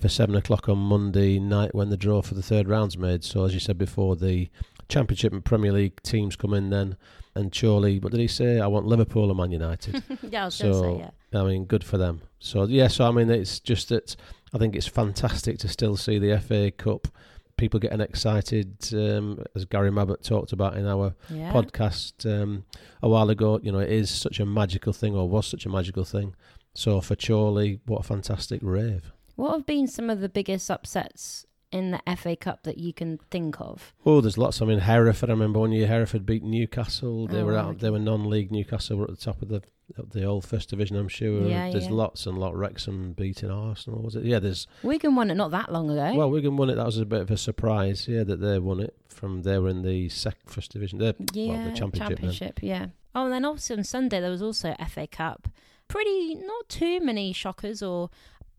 for 0.00 0.08
seven 0.08 0.34
o'clock 0.34 0.68
on 0.68 0.78
Monday 0.78 1.38
night 1.38 1.74
when 1.74 1.90
the 1.90 1.96
draw 1.96 2.22
for 2.22 2.34
the 2.34 2.42
third 2.42 2.66
round's 2.68 2.96
made. 2.96 3.22
So 3.22 3.44
as 3.44 3.52
you 3.52 3.60
said 3.60 3.76
before, 3.76 4.16
the 4.16 4.48
Championship 4.88 5.32
and 5.32 5.44
Premier 5.44 5.72
League 5.72 6.00
teams 6.02 6.36
come 6.36 6.54
in 6.54 6.70
then. 6.70 6.96
And 7.36 7.52
Chorley, 7.52 7.98
what 7.98 8.12
did 8.12 8.20
he 8.20 8.28
say? 8.28 8.60
I 8.60 8.66
want 8.68 8.86
Liverpool 8.86 9.28
and 9.28 9.36
Man 9.36 9.50
United. 9.50 10.02
yeah, 10.22 10.42
I 10.42 10.44
was 10.46 10.54
so, 10.54 10.70
going 10.70 10.74
to 10.74 11.04
say, 11.04 11.10
yeah. 11.32 11.40
I 11.40 11.44
mean, 11.44 11.64
good 11.64 11.82
for 11.82 11.98
them. 11.98 12.22
So, 12.38 12.64
yeah, 12.64 12.88
so 12.88 13.08
I 13.08 13.10
mean, 13.10 13.28
it's 13.28 13.58
just 13.58 13.88
that 13.88 14.14
I 14.52 14.58
think 14.58 14.76
it's 14.76 14.86
fantastic 14.86 15.58
to 15.58 15.68
still 15.68 15.96
see 15.96 16.18
the 16.18 16.38
FA 16.38 16.70
Cup. 16.70 17.08
People 17.56 17.78
getting 17.78 18.00
excited, 18.00 18.76
um, 18.94 19.42
as 19.54 19.64
Gary 19.64 19.90
Mabbutt 19.90 20.22
talked 20.22 20.52
about 20.52 20.76
in 20.76 20.86
our 20.86 21.14
yeah. 21.30 21.52
podcast 21.52 22.24
um, 22.26 22.64
a 23.00 23.08
while 23.08 23.30
ago. 23.30 23.60
You 23.62 23.70
know, 23.70 23.78
it 23.78 23.90
is 23.90 24.10
such 24.10 24.40
a 24.40 24.46
magical 24.46 24.92
thing, 24.92 25.14
or 25.14 25.28
was 25.28 25.46
such 25.46 25.64
a 25.64 25.68
magical 25.68 26.04
thing. 26.04 26.34
So 26.74 27.00
for 27.00 27.14
Chorley, 27.14 27.80
what 27.86 28.00
a 28.00 28.02
fantastic 28.02 28.60
rave! 28.62 29.12
What 29.36 29.52
have 29.52 29.66
been 29.66 29.86
some 29.86 30.10
of 30.10 30.20
the 30.20 30.28
biggest 30.28 30.68
upsets 30.68 31.46
in 31.72 31.90
the 31.90 32.00
FA 32.16 32.36
Cup 32.36 32.62
that 32.64 32.78
you 32.78 32.92
can 32.92 33.18
think 33.30 33.60
of? 33.60 33.92
Oh, 34.06 34.20
there's 34.20 34.38
lots. 34.38 34.60
I 34.62 34.64
mean, 34.64 34.78
Hereford. 34.80 35.30
I 35.30 35.32
remember 35.32 35.58
one 35.60 35.72
year 35.72 35.86
Hereford 35.86 36.24
beat 36.26 36.42
Newcastle. 36.42 37.26
They 37.26 37.40
Oh, 37.40 37.44
were 37.46 37.56
out. 37.56 37.70
okay. 37.70 37.78
They 37.78 37.90
were 37.90 37.98
non-league. 37.98 38.50
Newcastle 38.50 38.96
were 38.98 39.04
at 39.04 39.10
the 39.10 39.16
top 39.16 39.42
of 39.42 39.48
the 39.48 39.62
of 39.98 40.10
the 40.12 40.24
old 40.24 40.46
First 40.46 40.70
Division. 40.70 40.96
I'm 40.96 41.08
sure. 41.08 41.46
Yeah, 41.46 41.70
there's 41.70 41.84
yeah. 41.84 41.92
lots 41.92 42.24
and 42.26 42.38
lot. 42.38 42.56
Wrexham 42.56 43.12
beating 43.12 43.50
Arsenal. 43.50 44.00
Was 44.02 44.16
it? 44.16 44.24
Yeah. 44.24 44.38
There's. 44.38 44.66
Wigan 44.82 45.14
won 45.14 45.30
it 45.30 45.34
not 45.34 45.50
that 45.50 45.70
long 45.72 45.90
ago. 45.90 46.14
Well, 46.16 46.30
Wigan 46.30 46.56
won 46.56 46.70
it. 46.70 46.76
That 46.76 46.86
was 46.86 46.96
a 46.98 47.04
bit 47.04 47.20
of 47.20 47.30
a 47.30 47.36
surprise. 47.36 48.08
Yeah, 48.08 48.24
that 48.24 48.40
they 48.40 48.58
won 48.58 48.80
it 48.80 48.96
from 49.08 49.42
they 49.42 49.58
were 49.58 49.68
in 49.68 49.82
the 49.82 50.08
sec 50.08 50.36
First 50.46 50.72
Division. 50.72 50.98
They're, 51.00 51.14
yeah, 51.32 51.48
well, 51.54 51.70
the 51.70 51.76
championship. 51.76 52.60
then. 52.60 52.68
yeah. 52.70 52.86
Oh, 53.14 53.24
and 53.24 53.32
then 53.32 53.44
also 53.44 53.76
on 53.76 53.84
Sunday 53.84 54.20
there 54.20 54.30
was 54.30 54.42
also 54.42 54.74
FA 54.88 55.06
Cup. 55.06 55.48
Pretty, 55.86 56.34
not 56.34 56.68
too 56.70 56.98
many 57.00 57.32
shockers 57.34 57.82
or 57.82 58.08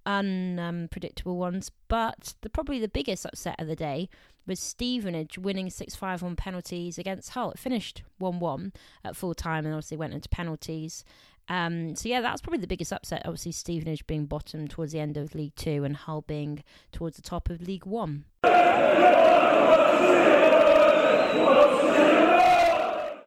unpredictable 0.05 1.37
ones, 1.37 1.71
but 1.87 2.35
the 2.41 2.49
probably 2.49 2.79
the 2.79 2.87
biggest 2.87 3.25
upset 3.25 3.59
of 3.59 3.67
the 3.67 3.75
day 3.75 4.09
was 4.47 4.59
Stevenage 4.59 5.37
winning 5.37 5.67
6-5 5.67 6.21
on 6.21 6.35
penalties 6.35 6.97
against 6.97 7.31
Hull. 7.31 7.51
It 7.51 7.59
finished 7.59 8.03
1-1 8.21 8.73
at 9.03 9.15
full 9.15 9.33
time 9.33 9.65
and 9.65 9.73
obviously 9.73 9.97
went 9.97 10.13
into 10.13 10.29
penalties. 10.29 11.03
Um, 11.47 11.95
so 11.95 12.09
yeah, 12.09 12.21
that's 12.21 12.41
probably 12.41 12.59
the 12.59 12.67
biggest 12.67 12.93
upset. 12.93 13.21
Obviously, 13.25 13.51
Stevenage 13.51 14.07
being 14.07 14.25
bottom 14.25 14.67
towards 14.67 14.93
the 14.93 14.99
end 14.99 15.17
of 15.17 15.35
League 15.35 15.55
Two 15.55 15.83
and 15.83 15.95
Hull 15.95 16.21
being 16.21 16.63
towards 16.91 17.17
the 17.17 17.21
top 17.21 17.49
of 17.49 17.61
League 17.61 17.85
One. 17.85 18.25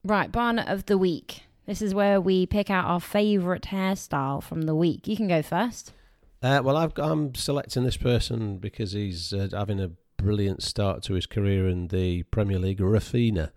Right, 0.04 0.32
Barnet 0.32 0.68
of 0.68 0.86
the 0.86 0.98
week. 0.98 1.42
This 1.66 1.82
is 1.82 1.94
where 1.94 2.20
we 2.20 2.46
pick 2.46 2.70
out 2.70 2.86
our 2.86 2.98
favourite 3.00 3.64
hairstyle 3.64 4.42
from 4.42 4.62
the 4.62 4.74
week. 4.74 5.06
You 5.06 5.16
can 5.16 5.28
go 5.28 5.42
first. 5.42 5.92
Uh, 6.42 6.60
well, 6.64 6.76
I've, 6.76 6.94
got- 6.94 7.10
I'm 7.10 7.34
selecting 7.34 7.84
this 7.84 7.96
person 7.96 8.58
because 8.58 8.92
he's 8.92 9.32
uh, 9.32 9.48
having 9.52 9.80
a 9.80 9.90
brilliant 10.16 10.62
start 10.62 11.02
to 11.04 11.14
his 11.14 11.26
career 11.26 11.68
in 11.68 11.88
the 11.88 12.22
Premier 12.24 12.58
League. 12.58 12.78
Raphinha 12.78 13.50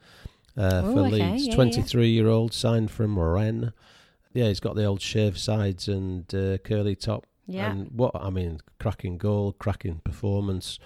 uh, 0.58 0.82
Oh, 0.84 0.94
for 0.94 1.00
okay, 1.02 1.12
Leeds, 1.32 1.46
yeah, 1.46 1.50
yeah. 1.52 1.56
23 1.56 2.10
year 2.10 2.28
old, 2.28 2.54
signed 2.54 2.92
from 2.92 3.18
Rennes. 3.20 3.72
Yeah, 4.34 4.48
he's 4.48 4.60
got 4.60 4.76
the 4.76 4.86
old 4.86 5.02
shaved 5.02 5.38
sides 5.38 5.88
and 5.88 6.34
uh, 6.34 6.58
curly 6.60 6.96
top. 6.96 7.26
Yeah. 7.48 7.72
And 7.72 7.90
what 7.92 8.12
I 8.16 8.30
mean, 8.30 8.60
cracking 8.80 9.18
goal, 9.18 9.52
cracking 9.54 10.00
performance, 10.04 10.80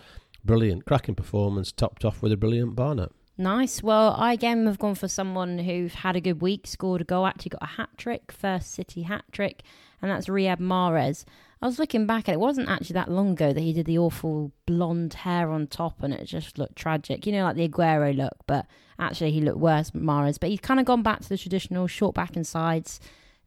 brilliant, 0.44 0.86
cracking 0.86 1.16
performance, 1.16 1.72
topped 1.72 2.04
off 2.04 2.22
with 2.22 2.32
a 2.32 2.38
brilliant 2.38 2.76
Barnet. 2.76 3.12
Nice. 3.38 3.84
Well, 3.84 4.16
I 4.18 4.34
again 4.34 4.66
have 4.66 4.80
gone 4.80 4.96
for 4.96 5.08
someone 5.10 5.60
who 5.60 5.90
had 5.94 6.16
a 6.16 6.22
good 6.22 6.42
week, 6.42 6.66
scored 6.66 7.02
a 7.02 7.04
goal, 7.04 7.26
actually 7.28 7.50
got 7.50 7.64
a 7.64 7.68
hat 7.74 7.90
trick, 7.98 8.32
first 8.32 8.72
City 8.74 9.04
hat 9.04 9.26
trick, 9.32 9.62
and 10.02 10.10
that's 10.10 10.28
Riyad 10.28 10.60
Mahrez. 10.60 11.26
I 11.66 11.68
was 11.68 11.80
looking 11.80 12.06
back 12.06 12.28
and 12.28 12.36
it 12.36 12.40
wasn't 12.40 12.70
actually 12.70 12.94
that 12.94 13.10
long 13.10 13.32
ago 13.32 13.52
that 13.52 13.60
he 13.60 13.74
did 13.74 13.88
the 13.88 13.98
awful 13.98 14.52
blonde 14.68 15.16
hair 15.16 15.50
on 15.50 15.66
top 15.66 16.04
and 16.04 16.14
it 16.14 16.26
just 16.26 16.60
looked 16.60 16.76
tragic. 16.76 17.26
You 17.26 17.32
know, 17.32 17.44
like 17.44 17.56
the 17.56 17.68
Aguero 17.68 18.16
look, 18.16 18.36
but 18.46 18.68
actually 19.00 19.32
he 19.32 19.42
looked 19.42 19.58
worse, 19.58 19.90
Mahrez. 19.90 20.40
But 20.40 20.52
he's 20.52 20.60
kind 20.60 20.80
of 20.80 20.86
gone 20.86 21.02
back 21.02 21.22
to 21.22 21.30
the 21.30 21.40
traditional 21.40 21.88
short 21.88 22.14
back 22.14 22.36
and 22.36 22.46
sides. 22.46 23.00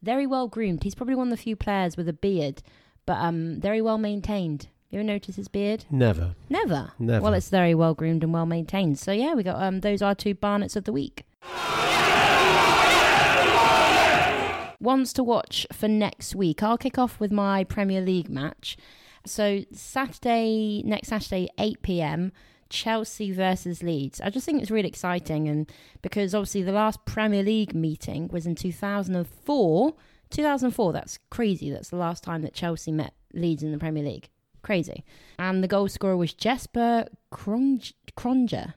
Very 0.02 0.26
well 0.26 0.48
groomed. 0.48 0.82
He's 0.82 0.96
probably 0.96 1.14
one 1.14 1.28
of 1.28 1.30
the 1.30 1.40
few 1.40 1.54
players 1.54 1.96
with 1.96 2.08
a 2.08 2.12
beard, 2.12 2.60
but 3.06 3.18
um, 3.18 3.60
very 3.60 3.80
well 3.80 3.98
maintained. 3.98 4.66
You 4.90 4.98
ever 4.98 5.06
notice 5.06 5.36
his 5.36 5.46
beard? 5.46 5.84
Never, 5.88 6.34
Never. 6.48 6.94
never. 6.98 7.22
Well, 7.22 7.34
it's 7.34 7.50
very 7.50 7.76
well 7.76 7.94
groomed 7.94 8.24
and 8.24 8.32
well 8.32 8.46
maintained. 8.46 8.98
So 8.98 9.12
yeah, 9.12 9.34
we 9.34 9.44
got 9.44 9.62
um 9.62 9.78
those 9.78 10.02
are 10.02 10.16
two 10.16 10.34
Barnets 10.34 10.74
of 10.74 10.82
the 10.82 10.92
week. 10.92 11.24
Ones 14.80 15.12
to 15.14 15.24
watch 15.24 15.66
for 15.72 15.88
next 15.88 16.34
week. 16.34 16.62
I'll 16.62 16.78
kick 16.78 16.98
off 16.98 17.18
with 17.18 17.32
my 17.32 17.64
Premier 17.64 18.00
League 18.00 18.28
match. 18.28 18.76
So 19.26 19.64
Saturday, 19.72 20.82
next 20.84 21.08
Saturday, 21.08 21.48
eight 21.58 21.82
pm. 21.82 22.32
Chelsea 22.70 23.32
versus 23.32 23.82
Leeds. 23.82 24.20
I 24.20 24.30
just 24.30 24.44
think 24.44 24.60
it's 24.60 24.70
really 24.70 24.88
exciting, 24.88 25.48
and 25.48 25.70
because 26.02 26.34
obviously 26.34 26.62
the 26.62 26.72
last 26.72 27.04
Premier 27.06 27.42
League 27.42 27.74
meeting 27.74 28.28
was 28.28 28.46
in 28.46 28.54
2004. 28.54 29.94
2004. 30.30 30.92
That's 30.92 31.18
crazy. 31.30 31.70
That's 31.70 31.88
the 31.88 31.96
last 31.96 32.22
time 32.22 32.42
that 32.42 32.52
Chelsea 32.52 32.92
met 32.92 33.14
Leeds 33.32 33.62
in 33.62 33.72
the 33.72 33.78
Premier 33.78 34.04
League. 34.04 34.28
Crazy. 34.62 35.04
And 35.38 35.62
the 35.62 35.68
goal 35.68 35.88
scorer 35.88 36.16
was 36.16 36.34
Jesper 36.34 37.06
Grønkjær. 37.32 38.74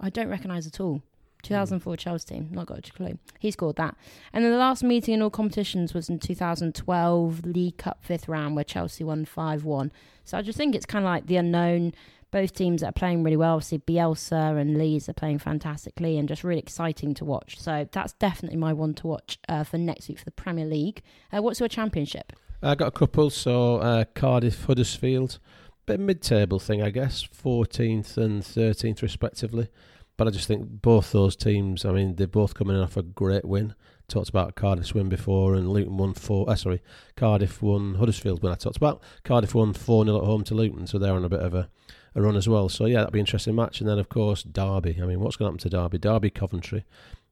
I 0.00 0.10
don't 0.10 0.28
recognise 0.28 0.66
at 0.66 0.80
all. 0.80 1.02
2004 1.42 1.96
Chelsea 1.96 2.34
team, 2.34 2.48
not 2.50 2.66
got 2.66 2.86
a 2.86 2.92
clue. 2.92 3.18
He 3.38 3.50
scored 3.50 3.76
that. 3.76 3.96
And 4.32 4.44
then 4.44 4.52
the 4.52 4.58
last 4.58 4.82
meeting 4.82 5.14
in 5.14 5.22
all 5.22 5.30
competitions 5.30 5.94
was 5.94 6.08
in 6.08 6.18
2012 6.18 7.46
League 7.46 7.76
Cup 7.78 7.98
fifth 8.02 8.28
round 8.28 8.54
where 8.54 8.64
Chelsea 8.64 9.04
won 9.04 9.24
5 9.24 9.64
1. 9.64 9.92
So 10.24 10.36
I 10.36 10.42
just 10.42 10.58
think 10.58 10.74
it's 10.74 10.86
kind 10.86 11.04
of 11.04 11.10
like 11.10 11.26
the 11.26 11.36
unknown 11.36 11.92
both 12.30 12.52
teams 12.52 12.82
that 12.82 12.88
are 12.88 12.92
playing 12.92 13.22
really 13.22 13.36
well. 13.36 13.54
Obviously, 13.54 13.78
Bielsa 13.78 14.60
and 14.60 14.76
Leeds 14.76 15.08
are 15.08 15.14
playing 15.14 15.38
fantastically 15.38 16.18
and 16.18 16.28
just 16.28 16.44
really 16.44 16.60
exciting 16.60 17.14
to 17.14 17.24
watch. 17.24 17.58
So 17.58 17.88
that's 17.90 18.12
definitely 18.14 18.58
my 18.58 18.72
one 18.72 18.94
to 18.94 19.06
watch 19.06 19.38
uh, 19.48 19.64
for 19.64 19.78
next 19.78 20.08
week 20.08 20.18
for 20.18 20.24
the 20.24 20.30
Premier 20.30 20.66
League. 20.66 21.02
Uh, 21.32 21.42
what's 21.42 21.60
your 21.60 21.68
championship? 21.68 22.32
I 22.62 22.74
got 22.74 22.88
a 22.88 22.92
couple. 22.92 23.30
So 23.30 23.76
uh, 23.76 24.04
Cardiff, 24.14 24.64
Huddersfield, 24.64 25.38
bit 25.86 26.00
mid-table 26.00 26.58
thing, 26.58 26.82
I 26.82 26.90
guess, 26.90 27.26
14th 27.26 28.16
and 28.16 28.42
13th 28.42 29.00
respectively. 29.00 29.68
But 30.18 30.26
I 30.26 30.30
just 30.32 30.48
think 30.48 30.82
both 30.82 31.12
those 31.12 31.36
teams. 31.36 31.84
I 31.84 31.92
mean, 31.92 32.16
they're 32.16 32.26
both 32.26 32.52
coming 32.52 32.76
in 32.76 32.82
off 32.82 32.96
a 32.96 33.02
great 33.02 33.44
win. 33.44 33.74
Talked 34.08 34.28
about 34.28 34.56
Cardiff's 34.56 34.92
win 34.92 35.08
before, 35.08 35.54
and 35.54 35.70
Luton 35.70 35.96
won 35.96 36.12
four. 36.12 36.50
Uh, 36.50 36.56
sorry, 36.56 36.82
Cardiff 37.16 37.62
won 37.62 37.94
Huddersfield 37.94 38.42
when 38.42 38.52
I 38.52 38.56
talked 38.56 38.76
about 38.76 39.00
Cardiff 39.22 39.54
won 39.54 39.72
four 39.72 40.04
0 40.04 40.18
at 40.18 40.24
home 40.24 40.44
to 40.44 40.54
Luton, 40.54 40.86
so 40.86 40.98
they're 40.98 41.14
on 41.14 41.24
a 41.24 41.28
bit 41.28 41.40
of 41.40 41.54
a, 41.54 41.70
a 42.16 42.20
run 42.20 42.36
as 42.36 42.48
well. 42.48 42.68
So 42.68 42.86
yeah, 42.86 42.98
that'll 42.98 43.12
be 43.12 43.20
an 43.20 43.26
interesting 43.26 43.54
match. 43.54 43.80
And 43.80 43.88
then 43.88 43.98
of 43.98 44.08
course 44.08 44.42
Derby. 44.42 44.98
I 45.00 45.06
mean, 45.06 45.20
what's 45.20 45.36
going 45.36 45.46
to 45.50 45.52
happen 45.52 45.70
to 45.70 45.76
Derby? 45.76 45.98
Derby 45.98 46.30
Coventry. 46.30 46.84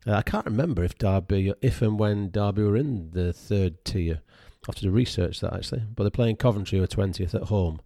Uh, 0.06 0.12
I 0.12 0.22
can't 0.22 0.46
remember 0.46 0.84
if 0.84 0.96
Derby, 0.96 1.52
if 1.60 1.82
and 1.82 1.98
when 1.98 2.30
Derby 2.30 2.62
were 2.62 2.76
in 2.76 3.10
the 3.10 3.32
third 3.32 3.84
tier. 3.84 4.20
I 4.22 4.66
have 4.68 4.76
to 4.76 4.90
research 4.90 5.40
that 5.40 5.54
actually. 5.54 5.82
But 5.94 6.04
they're 6.04 6.10
playing 6.10 6.36
Coventry 6.36 6.78
with 6.78 6.94
20th 6.94 7.34
at 7.34 7.44
home. 7.44 7.80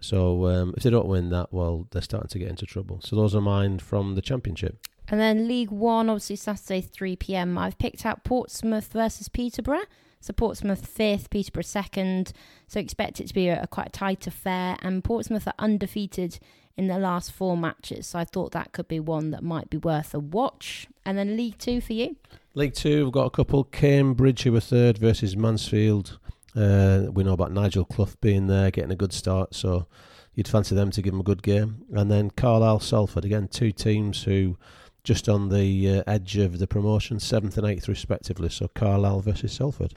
So 0.00 0.46
um, 0.46 0.74
if 0.76 0.82
they 0.82 0.90
don't 0.90 1.06
win 1.06 1.30
that, 1.30 1.52
well, 1.52 1.86
they're 1.90 2.02
starting 2.02 2.28
to 2.28 2.38
get 2.38 2.48
into 2.48 2.66
trouble. 2.66 3.00
So 3.02 3.16
those 3.16 3.34
are 3.34 3.40
mine 3.40 3.78
from 3.78 4.14
the 4.14 4.22
Championship. 4.22 4.78
And 5.08 5.20
then 5.20 5.46
League 5.46 5.70
One, 5.70 6.08
obviously 6.08 6.36
Saturday, 6.36 6.80
3 6.80 7.16
pm. 7.16 7.58
I've 7.58 7.78
picked 7.78 8.06
out 8.06 8.24
Portsmouth 8.24 8.92
versus 8.92 9.28
Peterborough. 9.28 9.84
So 10.20 10.32
Portsmouth 10.32 10.86
fifth, 10.86 11.30
Peterborough 11.30 11.62
second. 11.62 12.32
So 12.68 12.78
expect 12.78 13.20
it 13.20 13.26
to 13.26 13.34
be 13.34 13.48
a, 13.48 13.62
a 13.62 13.66
quite 13.66 13.92
tight 13.92 14.26
affair. 14.26 14.76
And 14.80 15.02
Portsmouth 15.02 15.48
are 15.48 15.54
undefeated 15.58 16.38
in 16.76 16.86
their 16.86 17.00
last 17.00 17.32
four 17.32 17.56
matches. 17.56 18.06
So 18.06 18.20
I 18.20 18.24
thought 18.24 18.52
that 18.52 18.72
could 18.72 18.86
be 18.86 19.00
one 19.00 19.32
that 19.32 19.42
might 19.42 19.68
be 19.68 19.78
worth 19.78 20.14
a 20.14 20.20
watch. 20.20 20.86
And 21.04 21.18
then 21.18 21.36
League 21.36 21.58
Two 21.58 21.80
for 21.80 21.92
you? 21.92 22.16
League 22.54 22.74
Two, 22.74 23.04
we've 23.04 23.12
got 23.12 23.26
a 23.26 23.30
couple. 23.30 23.64
Cambridge, 23.64 24.44
who 24.44 24.52
were 24.52 24.60
third, 24.60 24.98
versus 24.98 25.36
Mansfield. 25.36 26.18
Uh, 26.54 27.06
we 27.12 27.24
know 27.24 27.32
about 27.32 27.52
Nigel 27.52 27.84
Clough 27.84 28.14
being 28.20 28.46
there, 28.46 28.70
getting 28.70 28.92
a 28.92 28.96
good 28.96 29.12
start. 29.12 29.54
So 29.54 29.86
you'd 30.34 30.48
fancy 30.48 30.74
them 30.74 30.90
to 30.90 31.02
give 31.02 31.12
them 31.12 31.20
a 31.20 31.24
good 31.24 31.42
game. 31.42 31.84
And 31.94 32.10
then 32.10 32.30
Carlisle, 32.30 32.80
Salford. 32.80 33.24
Again, 33.24 33.48
two 33.48 33.72
teams 33.72 34.22
who 34.22 34.56
just 35.04 35.28
on 35.28 35.48
the 35.48 35.98
uh, 35.98 36.02
edge 36.06 36.36
of 36.36 36.58
the 36.58 36.66
promotion, 36.66 37.18
seventh 37.18 37.58
and 37.58 37.66
eighth 37.66 37.88
respectively. 37.88 38.48
So 38.48 38.68
Carlisle 38.68 39.20
versus 39.22 39.52
Salford. 39.52 39.94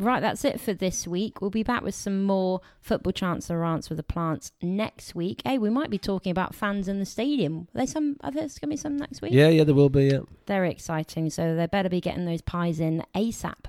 Right, 0.00 0.20
that's 0.20 0.44
it 0.44 0.60
for 0.60 0.72
this 0.72 1.08
week. 1.08 1.40
We'll 1.40 1.50
be 1.50 1.64
back 1.64 1.82
with 1.82 1.94
some 1.94 2.22
more 2.22 2.60
football 2.80 3.12
chants 3.12 3.50
or 3.50 3.58
rants 3.58 3.88
with 3.88 3.96
the 3.96 4.04
plants 4.04 4.52
next 4.62 5.16
week. 5.16 5.42
Hey, 5.44 5.58
we 5.58 5.70
might 5.70 5.90
be 5.90 5.98
talking 5.98 6.30
about 6.30 6.54
fans 6.54 6.86
in 6.86 7.00
the 7.00 7.04
stadium. 7.04 7.66
Are 7.74 7.78
there 7.78 7.86
some? 7.86 8.16
Are 8.22 8.30
there 8.30 8.42
going 8.42 8.48
to 8.48 8.66
be 8.68 8.76
some 8.76 8.96
next 8.96 9.22
week? 9.22 9.32
Yeah, 9.32 9.48
yeah, 9.48 9.64
there 9.64 9.74
will 9.74 9.88
be. 9.88 10.04
Yeah. 10.06 10.20
They're 10.46 10.64
exciting, 10.66 11.30
so 11.30 11.56
they 11.56 11.66
better 11.66 11.88
be 11.88 12.00
getting 12.00 12.26
those 12.26 12.42
pies 12.42 12.78
in 12.78 13.04
ASAP. 13.14 13.66